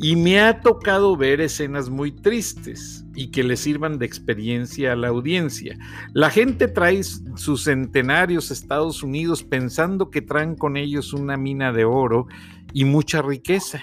Y 0.00 0.14
me 0.14 0.40
ha 0.40 0.60
tocado 0.60 1.16
ver 1.16 1.40
escenas 1.40 1.90
muy 1.90 2.12
tristes 2.12 3.04
y 3.14 3.30
que 3.30 3.42
le 3.42 3.56
sirvan 3.56 3.98
de 3.98 4.06
experiencia 4.06 4.92
a 4.92 4.96
la 4.96 5.08
audiencia. 5.08 5.76
La 6.12 6.30
gente 6.30 6.68
trae 6.68 7.02
sus 7.02 7.64
centenarios 7.64 8.50
a 8.50 8.54
Estados 8.54 9.02
Unidos 9.02 9.42
pensando 9.42 10.10
que 10.10 10.22
traen 10.22 10.54
con 10.54 10.76
ellos 10.76 11.12
una 11.12 11.36
mina 11.36 11.72
de 11.72 11.84
oro 11.84 12.28
y 12.72 12.84
mucha 12.84 13.22
riqueza. 13.22 13.82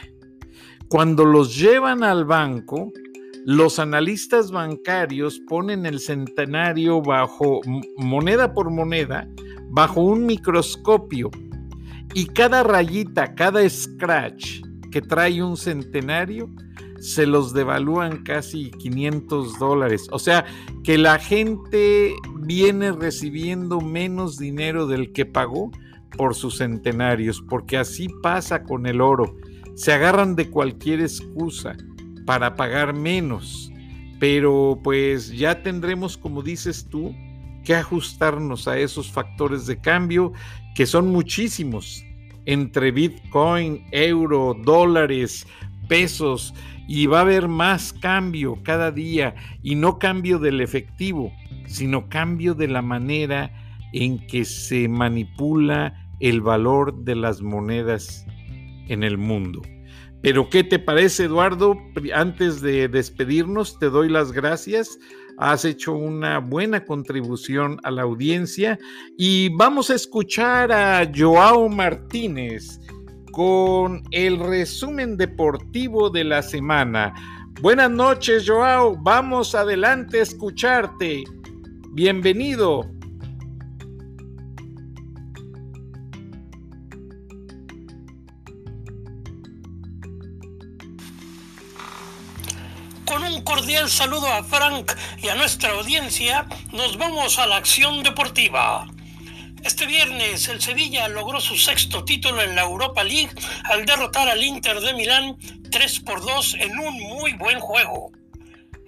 Cuando 0.87 1.25
los 1.25 1.57
llevan 1.57 2.03
al 2.03 2.23
banco, 2.23 2.93
los 3.45 3.77
analistas 3.77 4.51
bancarios 4.51 5.39
ponen 5.47 5.85
el 5.85 5.99
centenario 5.99 7.01
bajo 7.01 7.59
moneda 7.97 8.53
por 8.53 8.71
moneda, 8.71 9.27
bajo 9.69 10.01
un 10.01 10.25
microscopio 10.25 11.29
y 12.13 12.27
cada 12.27 12.63
rayita, 12.63 13.35
cada 13.35 13.69
scratch 13.69 14.64
que 14.95 15.01
trae 15.01 15.43
un 15.43 15.57
centenario, 15.57 16.49
se 17.01 17.25
los 17.25 17.53
devalúan 17.53 18.23
casi 18.23 18.71
500 18.71 19.59
dólares. 19.59 20.07
O 20.09 20.19
sea, 20.19 20.45
que 20.85 20.97
la 20.97 21.19
gente 21.19 22.15
viene 22.39 22.93
recibiendo 22.93 23.81
menos 23.81 24.37
dinero 24.37 24.87
del 24.87 25.11
que 25.11 25.25
pagó 25.25 25.69
por 26.15 26.33
sus 26.33 26.59
centenarios, 26.59 27.41
porque 27.41 27.75
así 27.75 28.07
pasa 28.23 28.63
con 28.63 28.85
el 28.85 29.01
oro. 29.01 29.35
Se 29.75 29.91
agarran 29.91 30.37
de 30.37 30.49
cualquier 30.49 31.01
excusa 31.01 31.75
para 32.25 32.55
pagar 32.55 32.93
menos, 32.95 33.69
pero 34.17 34.79
pues 34.81 35.29
ya 35.29 35.61
tendremos, 35.61 36.15
como 36.15 36.41
dices 36.41 36.87
tú, 36.89 37.13
que 37.65 37.75
ajustarnos 37.75 38.69
a 38.69 38.79
esos 38.79 39.11
factores 39.11 39.67
de 39.67 39.77
cambio 39.77 40.31
que 40.73 40.85
son 40.85 41.09
muchísimos 41.09 42.01
entre 42.45 42.91
Bitcoin, 42.91 43.85
euro, 43.91 44.55
dólares, 44.63 45.47
pesos, 45.87 46.53
y 46.87 47.07
va 47.07 47.19
a 47.19 47.21
haber 47.21 47.47
más 47.47 47.93
cambio 47.93 48.59
cada 48.63 48.91
día, 48.91 49.35
y 49.63 49.75
no 49.75 49.97
cambio 49.97 50.39
del 50.39 50.61
efectivo, 50.61 51.31
sino 51.67 52.09
cambio 52.09 52.53
de 52.53 52.67
la 52.67 52.81
manera 52.81 53.51
en 53.93 54.25
que 54.27 54.45
se 54.45 54.87
manipula 54.87 55.93
el 56.19 56.41
valor 56.41 57.03
de 57.03 57.15
las 57.15 57.41
monedas 57.41 58.25
en 58.87 59.03
el 59.03 59.17
mundo. 59.17 59.61
Pero 60.21 60.49
¿qué 60.49 60.63
te 60.63 60.79
parece, 60.79 61.25
Eduardo? 61.25 61.77
Antes 62.13 62.61
de 62.61 62.87
despedirnos, 62.87 63.77
te 63.79 63.89
doy 63.89 64.09
las 64.09 64.31
gracias 64.31 64.97
has 65.37 65.65
hecho 65.65 65.93
una 65.93 66.39
buena 66.39 66.85
contribución 66.85 67.79
a 67.83 67.91
la 67.91 68.03
audiencia 68.03 68.79
y 69.17 69.49
vamos 69.49 69.89
a 69.89 69.95
escuchar 69.95 70.71
a 70.71 71.09
Joao 71.13 71.69
Martínez 71.69 72.79
con 73.31 74.03
el 74.11 74.39
resumen 74.39 75.17
deportivo 75.17 76.09
de 76.09 76.23
la 76.23 76.41
semana. 76.41 77.13
Buenas 77.61 77.91
noches, 77.91 78.45
Joao. 78.47 78.95
Vamos 79.01 79.55
adelante 79.55 80.19
a 80.19 80.23
escucharte. 80.23 81.23
Bienvenido. 81.91 82.94
Cordial 93.45 93.89
saludo 93.89 94.27
a 94.27 94.43
Frank 94.43 94.91
y 95.21 95.29
a 95.29 95.35
nuestra 95.35 95.71
audiencia, 95.71 96.47
nos 96.73 96.97
vamos 96.97 97.37
a 97.39 97.45
la 97.45 97.57
acción 97.57 98.03
deportiva. 98.03 98.87
Este 99.63 99.85
viernes 99.85 100.47
el 100.49 100.61
Sevilla 100.61 101.07
logró 101.07 101.39
su 101.39 101.55
sexto 101.55 102.03
título 102.03 102.41
en 102.41 102.55
la 102.55 102.63
Europa 102.63 103.03
League 103.03 103.31
al 103.65 103.85
derrotar 103.85 104.27
al 104.27 104.43
Inter 104.43 104.81
de 104.81 104.93
Milán 104.95 105.37
3 105.71 105.99
por 106.01 106.25
2 106.25 106.55
en 106.55 106.79
un 106.79 106.99
muy 106.99 107.33
buen 107.33 107.59
juego. 107.59 108.11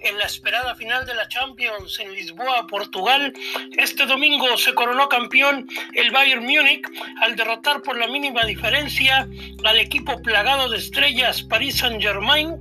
En 0.07 0.17
la 0.17 0.23
esperada 0.23 0.73
final 0.75 1.05
de 1.05 1.13
la 1.15 1.27
Champions 1.27 1.99
en 1.99 2.13
Lisboa, 2.13 2.65
Portugal, 2.67 3.33
este 3.77 4.05
domingo 4.05 4.55
se 4.55 4.73
coronó 4.73 5.09
campeón 5.09 5.67
el 5.93 6.11
Bayern 6.11 6.45
Múnich 6.45 6.85
al 7.21 7.35
derrotar 7.35 7.81
por 7.81 7.97
la 7.97 8.07
mínima 8.07 8.45
diferencia 8.45 9.27
al 9.65 9.79
equipo 9.79 10.21
plagado 10.21 10.69
de 10.69 10.77
estrellas 10.77 11.43
Paris 11.43 11.79
Saint-Germain 11.79 12.57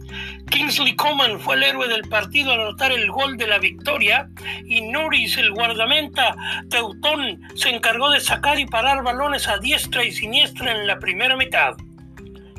Kingsley 0.51 0.97
Coman 0.97 1.39
fue 1.39 1.55
el 1.55 1.63
héroe 1.63 1.87
del 1.87 2.03
partido 2.09 2.53
al 2.53 2.63
anotar 2.63 2.91
el 2.91 3.11
gol 3.13 3.37
de 3.37 3.47
la 3.47 3.59
victoria 3.59 4.29
y 4.65 4.81
Norris, 4.81 5.39
el 5.39 5.53
guardamenta 5.53 6.35
teutón, 6.69 7.41
se 7.55 7.71
encargó 7.71 8.11
de 8.11 8.21
sacar 8.21 8.59
y 8.59 8.67
parar 8.67 9.05
balones 9.05 9.47
a 9.47 9.59
diestra 9.59 10.03
y 10.03 10.11
siniestra 10.11 10.73
en 10.73 10.87
la 10.87 10.99
primera 10.99 11.37
mitad. 11.37 11.77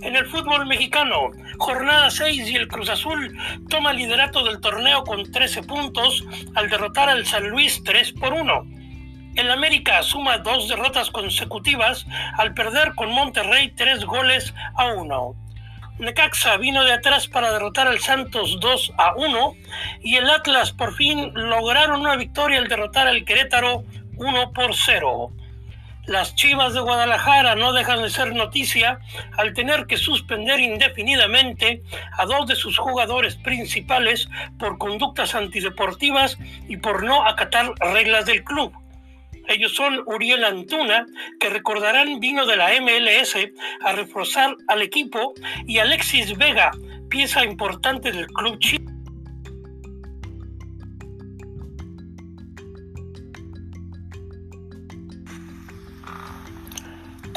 En 0.02 0.16
el 0.16 0.28
fútbol 0.28 0.68
mexicano, 0.68 1.32
jornada 1.58 2.12
6 2.12 2.52
y 2.52 2.56
el 2.56 2.68
Cruz 2.68 2.90
Azul 2.90 3.36
toma 3.68 3.94
liderato 3.94 4.44
del 4.44 4.62
torneo 4.62 5.04
con 5.04 5.32
13 5.32 5.64
puntos 5.64 6.24
al 6.54 6.70
derrotar 6.70 7.10
al 7.10 7.26
San 7.26 7.50
Luis 7.50 7.84
3 7.84 8.14
por 8.14 8.34
1. 8.34 8.66
El 9.36 9.50
América 9.50 10.04
suma 10.04 10.38
dos 10.38 10.68
derrotas 10.68 11.10
consecutivas 11.10 12.06
al 12.38 12.54
perder 12.54 12.94
con 12.94 13.12
Monterrey 13.12 13.72
3 13.76 14.06
goles 14.06 14.54
a 14.76 14.94
1. 14.94 15.36
Necaxa 15.98 16.58
vino 16.58 16.84
de 16.84 16.94
atrás 16.94 17.28
para 17.28 17.52
derrotar 17.52 17.88
al 17.88 18.00
Santos 18.00 18.60
2 18.60 18.94
a 19.00 19.16
1 19.16 19.54
y 20.02 20.16
el 20.16 20.30
Atlas 20.30 20.74
por 20.74 20.94
fin 20.94 21.32
lograron 21.34 22.02
una 22.02 22.16
victoria 22.16 22.60
al 22.60 22.68
derrotar 22.68 23.08
al 23.08 23.26
Querétaro 23.26 23.84
1 24.18 24.54
por 24.54 24.76
0. 24.76 25.32
Las 26.08 26.36
Chivas 26.36 26.74
de 26.74 26.80
Guadalajara 26.80 27.56
no 27.56 27.74
dejan 27.74 28.02
de 28.02 28.10
ser 28.10 28.34
noticia 28.34 29.00
al 29.38 29.54
tener 29.54 29.88
que 29.88 29.98
suspender 29.98 30.58
indefinidamente 30.62 31.84
a 32.18 32.26
dos 32.26 32.48
de 32.48 32.56
sus 32.56 32.78
jugadores 32.78 33.36
principales 33.36 34.30
por 34.58 34.78
conductas 34.78 35.36
antideportivas 35.36 36.38
y 36.70 36.78
por 36.78 37.04
no 37.04 37.28
acatar 37.28 37.74
reglas 37.94 38.26
del 38.26 38.46
club. 38.46 38.72
Ellos 39.50 39.76
son 39.76 40.02
Uriel 40.06 40.46
Antuna, 40.46 41.06
que 41.42 41.50
recordarán 41.50 42.22
vino 42.22 42.46
de 42.46 42.56
la 42.56 42.70
MLS 42.82 43.36
a 43.84 43.92
reforzar 43.92 44.56
al 44.70 44.82
equipo, 44.82 45.34
y 45.66 45.80
Alexis 45.80 46.38
Vega, 46.38 46.72
pieza 47.10 47.44
importante 47.44 48.14
del 48.14 48.28
club 48.28 48.60
chino. 48.60 48.97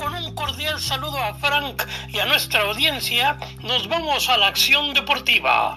Con 0.00 0.14
un 0.14 0.34
cordial 0.34 0.80
saludo 0.80 1.18
a 1.18 1.34
Frank 1.34 1.82
y 2.08 2.20
a 2.20 2.24
nuestra 2.24 2.62
audiencia, 2.62 3.36
nos 3.62 3.86
vamos 3.86 4.30
a 4.30 4.38
la 4.38 4.46
acción 4.46 4.94
deportiva. 4.94 5.76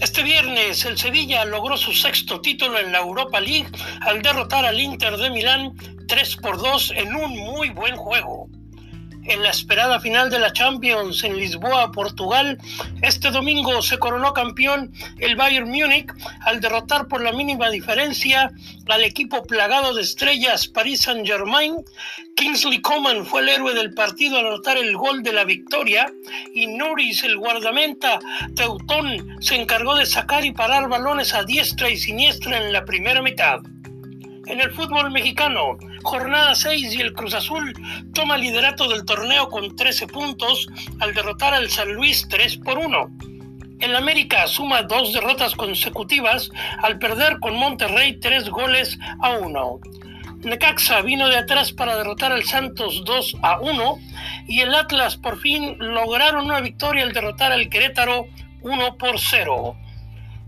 Este 0.00 0.24
viernes 0.24 0.84
el 0.84 0.98
Sevilla 0.98 1.44
logró 1.44 1.76
su 1.76 1.92
sexto 1.92 2.40
título 2.40 2.76
en 2.80 2.90
la 2.90 2.98
Europa 2.98 3.40
League 3.40 3.70
al 4.00 4.20
derrotar 4.20 4.66
al 4.66 4.80
Inter 4.80 5.16
de 5.16 5.30
Milán 5.30 5.76
3 6.08 6.36
por 6.38 6.58
2 6.58 6.94
en 6.96 7.14
un 7.14 7.38
muy 7.38 7.70
buen 7.70 7.94
juego. 7.94 8.48
En 9.28 9.42
la 9.42 9.50
esperada 9.50 9.98
final 9.98 10.30
de 10.30 10.38
la 10.38 10.52
Champions 10.52 11.24
en 11.24 11.36
Lisboa, 11.36 11.90
Portugal, 11.90 12.58
este 13.02 13.32
domingo 13.32 13.82
se 13.82 13.98
coronó 13.98 14.32
campeón 14.32 14.92
el 15.18 15.34
Bayern 15.34 15.68
Múnich 15.68 16.12
al 16.42 16.60
derrotar 16.60 17.08
por 17.08 17.22
la 17.22 17.32
mínima 17.32 17.68
diferencia 17.70 18.52
al 18.88 19.02
equipo 19.02 19.42
plagado 19.42 19.94
de 19.94 20.02
estrellas 20.02 20.68
Paris 20.68 21.02
Saint-Germain. 21.02 21.74
Kingsley 22.36 22.80
Coman 22.80 23.26
fue 23.26 23.40
el 23.40 23.48
héroe 23.48 23.74
del 23.74 23.94
partido 23.94 24.38
al 24.38 24.46
anotar 24.46 24.78
el 24.78 24.96
gol 24.96 25.24
de 25.24 25.32
la 25.32 25.44
victoria 25.44 26.06
y 26.54 26.68
Norris, 26.68 27.24
el 27.24 27.36
guardamenta 27.36 28.20
teutón, 28.54 29.36
se 29.40 29.56
encargó 29.56 29.96
de 29.96 30.06
sacar 30.06 30.44
y 30.44 30.52
parar 30.52 30.88
balones 30.88 31.34
a 31.34 31.42
diestra 31.42 31.90
y 31.90 31.96
siniestra 31.96 32.58
en 32.58 32.72
la 32.72 32.84
primera 32.84 33.22
mitad. 33.22 33.60
En 34.46 34.60
el 34.60 34.70
fútbol 34.70 35.10
mexicano, 35.10 35.76
jornada 36.04 36.54
6 36.54 36.94
y 36.94 37.00
el 37.00 37.14
Cruz 37.14 37.34
Azul 37.34 37.72
toma 38.14 38.36
liderato 38.36 38.88
del 38.88 39.04
torneo 39.04 39.48
con 39.48 39.74
13 39.74 40.06
puntos 40.06 40.68
al 41.00 41.14
derrotar 41.14 41.52
al 41.52 41.68
San 41.68 41.92
Luis 41.92 42.28
3 42.28 42.58
por 42.58 42.78
1. 42.78 43.10
El 43.80 43.96
América 43.96 44.46
suma 44.46 44.82
dos 44.82 45.12
derrotas 45.12 45.56
consecutivas 45.56 46.50
al 46.80 46.98
perder 47.00 47.40
con 47.40 47.56
Monterrey 47.56 48.20
3 48.20 48.48
goles 48.50 48.96
a 49.20 49.32
1. 49.32 49.80
Necaxa 50.44 51.02
vino 51.02 51.28
de 51.28 51.38
atrás 51.38 51.72
para 51.72 51.96
derrotar 51.96 52.30
al 52.30 52.44
Santos 52.44 53.02
2 53.04 53.38
a 53.42 53.58
1 53.58 53.98
y 54.46 54.60
el 54.60 54.72
Atlas 54.76 55.16
por 55.16 55.40
fin 55.40 55.76
lograron 55.80 56.46
una 56.46 56.60
victoria 56.60 57.02
al 57.02 57.12
derrotar 57.12 57.50
al 57.50 57.68
Querétaro 57.68 58.26
1 58.62 58.96
por 58.96 59.18
0. 59.18 59.76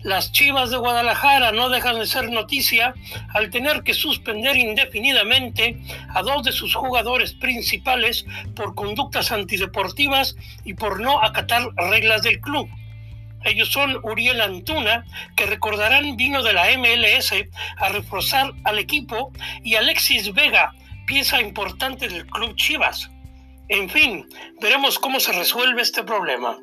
Las 0.09 0.33
Chivas 0.33 0.71
de 0.71 0.79
Guadalajara 0.79 1.53
no 1.53 1.69
dejan 1.69 1.99
de 1.99 2.07
ser 2.07 2.31
noticia 2.31 2.95
al 3.35 3.51
tener 3.51 3.83
que 3.83 3.93
suspender 3.93 4.57
indefinidamente 4.57 5.79
a 6.15 6.23
dos 6.23 6.45
de 6.45 6.53
sus 6.53 6.75
jugadores 6.75 7.35
principales 7.35 8.25
por 8.57 8.75
conductas 8.75 9.33
antideportivas 9.33 10.35
y 10.65 10.73
por 10.73 11.01
no 11.01 11.23
acatar 11.23 11.69
reglas 11.91 12.23
del 12.23 12.41
club. 12.41 12.71
Ellos 13.45 13.69
son 13.69 14.01
Uriel 14.03 14.41
Antuna, 14.41 15.05
que 15.37 15.45
recordarán 15.45 16.17
vino 16.17 16.43
de 16.43 16.55
la 16.55 16.75
MLS 16.79 17.35
a 17.77 17.91
reforzar 17.91 18.55
al 18.65 18.79
equipo, 18.79 19.31
y 19.63 19.75
Alexis 19.75 20.33
Vega, 20.33 20.73
pieza 21.07 21.39
importante 21.39 22.09
del 22.09 22.25
club 22.29 22.57
Chivas. 22.57 23.11
En 23.69 23.91
fin, 23.91 24.27
veremos 24.59 24.99
cómo 24.99 25.21
se 25.21 25.33
resuelve 25.33 25.83
este 25.83 26.03
problema. 26.03 26.57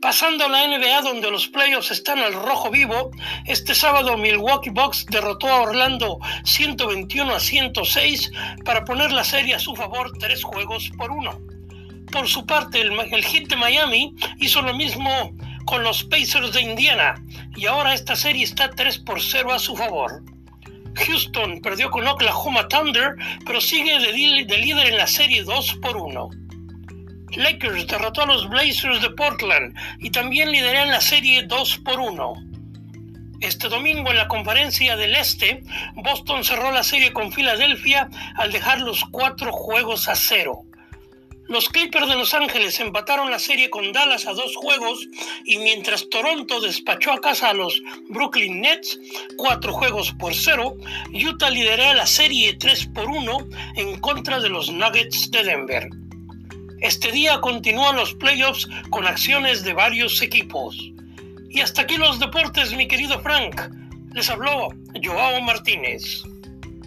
Pasando 0.00 0.44
a 0.44 0.48
la 0.48 0.66
NBA 0.66 1.00
donde 1.02 1.30
los 1.30 1.48
playoffs 1.48 1.90
están 1.90 2.18
al 2.18 2.34
rojo 2.34 2.70
vivo, 2.70 3.10
este 3.46 3.74
sábado 3.74 4.16
Milwaukee 4.16 4.70
Bucks 4.70 5.06
derrotó 5.06 5.48
a 5.48 5.62
Orlando 5.62 6.18
121 6.44 7.34
a 7.34 7.40
106 7.40 8.30
para 8.64 8.84
poner 8.84 9.10
la 9.12 9.24
serie 9.24 9.54
a 9.54 9.58
su 9.58 9.74
favor 9.74 10.12
tres 10.18 10.44
juegos 10.44 10.90
por 10.98 11.10
uno. 11.10 11.40
Por 12.12 12.28
su 12.28 12.44
parte, 12.44 12.80
el, 12.82 12.92
el 12.92 13.24
Heat 13.24 13.48
de 13.48 13.56
Miami 13.56 14.14
hizo 14.38 14.60
lo 14.60 14.74
mismo 14.74 15.32
con 15.64 15.82
los 15.82 16.04
Pacers 16.04 16.52
de 16.52 16.60
Indiana 16.60 17.14
y 17.56 17.66
ahora 17.66 17.94
esta 17.94 18.14
serie 18.14 18.44
está 18.44 18.70
3 18.70 18.98
por 18.98 19.20
0 19.20 19.52
a 19.52 19.58
su 19.58 19.74
favor. 19.76 20.22
Houston 20.94 21.60
perdió 21.60 21.90
con 21.90 22.06
Oklahoma 22.06 22.68
Thunder, 22.68 23.16
pero 23.44 23.60
sigue 23.60 23.98
de, 23.98 24.44
de 24.44 24.58
líder 24.58 24.88
en 24.88 24.98
la 24.98 25.06
serie 25.06 25.42
2 25.42 25.78
por 25.82 25.96
1. 25.96 26.45
Lakers 27.34 27.86
derrotó 27.86 28.22
a 28.22 28.26
los 28.26 28.48
Blazers 28.48 29.02
de 29.02 29.10
Portland 29.10 29.74
y 29.98 30.10
también 30.10 30.50
lideran 30.50 30.90
la 30.90 31.00
serie 31.00 31.42
2 31.42 31.78
por 31.84 32.00
1. 32.00 32.34
Este 33.40 33.68
domingo 33.68 34.10
en 34.10 34.16
la 34.16 34.28
conferencia 34.28 34.96
del 34.96 35.14
Este, 35.14 35.62
Boston 35.96 36.42
cerró 36.42 36.72
la 36.72 36.82
serie 36.82 37.12
con 37.12 37.32
Filadelfia 37.32 38.08
al 38.36 38.50
dejar 38.50 38.80
los 38.80 39.04
cuatro 39.10 39.52
juegos 39.52 40.08
a 40.08 40.14
cero. 40.14 40.62
Los 41.48 41.68
Clippers 41.68 42.08
de 42.08 42.16
Los 42.16 42.34
Ángeles 42.34 42.80
empataron 42.80 43.30
la 43.30 43.38
serie 43.38 43.70
con 43.70 43.92
Dallas 43.92 44.26
a 44.26 44.32
dos 44.32 44.56
juegos 44.56 45.06
y 45.44 45.58
mientras 45.58 46.08
Toronto 46.08 46.60
despachó 46.60 47.12
a 47.12 47.20
casa 47.20 47.50
a 47.50 47.54
los 47.54 47.80
Brooklyn 48.08 48.62
Nets 48.62 48.98
cuatro 49.36 49.72
juegos 49.72 50.12
por 50.18 50.34
cero, 50.34 50.74
Utah 51.12 51.50
lideró 51.50 51.94
la 51.94 52.06
serie 52.06 52.54
3 52.54 52.86
por 52.86 53.06
1 53.06 53.38
en 53.76 54.00
contra 54.00 54.40
de 54.40 54.48
los 54.48 54.72
Nuggets 54.72 55.30
de 55.30 55.44
Denver. 55.44 56.05
Este 56.80 57.10
día 57.10 57.40
continúan 57.40 57.96
los 57.96 58.14
playoffs 58.14 58.68
con 58.90 59.06
acciones 59.06 59.64
de 59.64 59.72
varios 59.72 60.20
equipos. 60.20 60.76
Y 61.48 61.60
hasta 61.60 61.82
aquí 61.82 61.96
los 61.96 62.20
deportes, 62.20 62.74
mi 62.76 62.86
querido 62.86 63.18
Frank. 63.20 63.60
Les 64.12 64.28
habló 64.28 64.68
Joao 65.02 65.40
Martínez. 65.42 66.22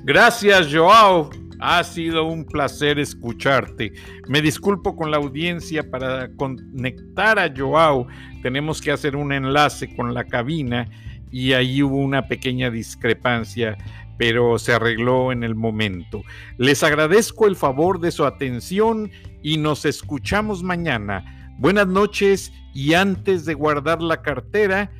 Gracias, 0.04 0.68
Joao. 0.72 1.30
Ha 1.60 1.84
sido 1.84 2.24
un 2.24 2.46
placer 2.46 3.00
escucharte. 3.00 3.92
Me 4.28 4.42
disculpo 4.42 4.96
con 4.96 5.12
la 5.12 5.18
audiencia 5.18 5.90
para 5.90 6.30
conectar 6.36 7.38
a 7.40 7.52
Joao. 7.56 8.08
Tenemos 8.42 8.80
que 8.82 8.92
hacer 8.92 9.16
un 9.16 9.34
enlace 9.34 9.94
con 9.96 10.14
la 10.14 10.24
cabina 10.24 10.88
y 11.32 11.54
ahí 11.54 11.84
hubo 11.84 11.98
una 11.98 12.28
pequeña 12.28 12.70
discrepancia 12.70 13.78
pero 14.20 14.60
se 14.60 14.74
arregló 14.74 15.32
en 15.32 15.44
el 15.44 15.56
momento. 15.56 16.24
Les 16.58 16.84
agradezco 16.84 17.48
el 17.48 17.56
favor 17.56 18.02
de 18.02 18.12
su 18.12 18.26
atención 18.26 19.10
y 19.42 19.58
nos 19.58 19.86
escuchamos 19.86 20.62
mañana. 20.62 21.56
Buenas 21.58 21.88
noches 21.88 22.52
y 22.76 22.96
antes 22.96 23.46
de 23.46 23.54
guardar 23.54 24.02
la 24.02 24.22
cartera, 24.22 24.92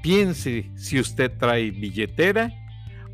piense 0.00 0.70
si 0.76 1.00
usted 1.00 1.36
trae 1.36 1.72
billetera 1.72 2.52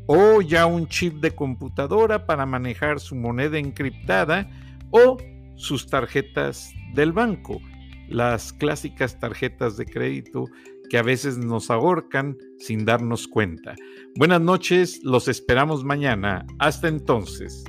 o 0.05 0.39
ya 0.43 0.67
un 0.67 0.87
chip 0.87 1.15
de 1.15 1.31
computadora 1.31 2.27
para 2.27 2.45
manejar 2.45 2.99
su 2.99 3.15
moneda 3.15 3.57
encriptada 3.57 4.47
o 4.91 5.17
sus 5.55 5.87
tarjetas 5.87 6.71
del 6.93 7.11
banco, 7.11 7.59
las 8.07 8.53
clásicas 8.53 9.19
tarjetas 9.19 9.77
de 9.77 9.87
crédito 9.87 10.45
que 10.93 10.99
a 10.99 11.01
veces 11.01 11.39
nos 11.39 11.71
ahorcan 11.71 12.37
sin 12.59 12.85
darnos 12.85 13.27
cuenta. 13.27 13.73
Buenas 14.15 14.41
noches, 14.41 14.99
los 15.01 15.27
esperamos 15.27 15.83
mañana. 15.83 16.45
Hasta 16.59 16.87
entonces. 16.87 17.63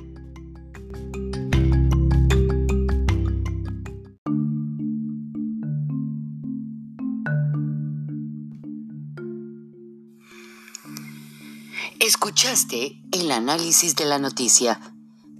Escuchaste 11.99 13.01
el 13.11 13.31
análisis 13.31 13.97
de 13.97 14.05
la 14.05 14.18
noticia, 14.18 14.79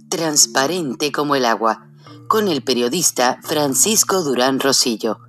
transparente 0.09 1.11
como 1.11 1.35
el 1.35 1.45
agua, 1.45 1.91
con 2.27 2.47
el 2.47 2.63
periodista 2.63 3.39
Francisco 3.43 4.23
Durán 4.23 4.59
Rosillo 4.59 5.19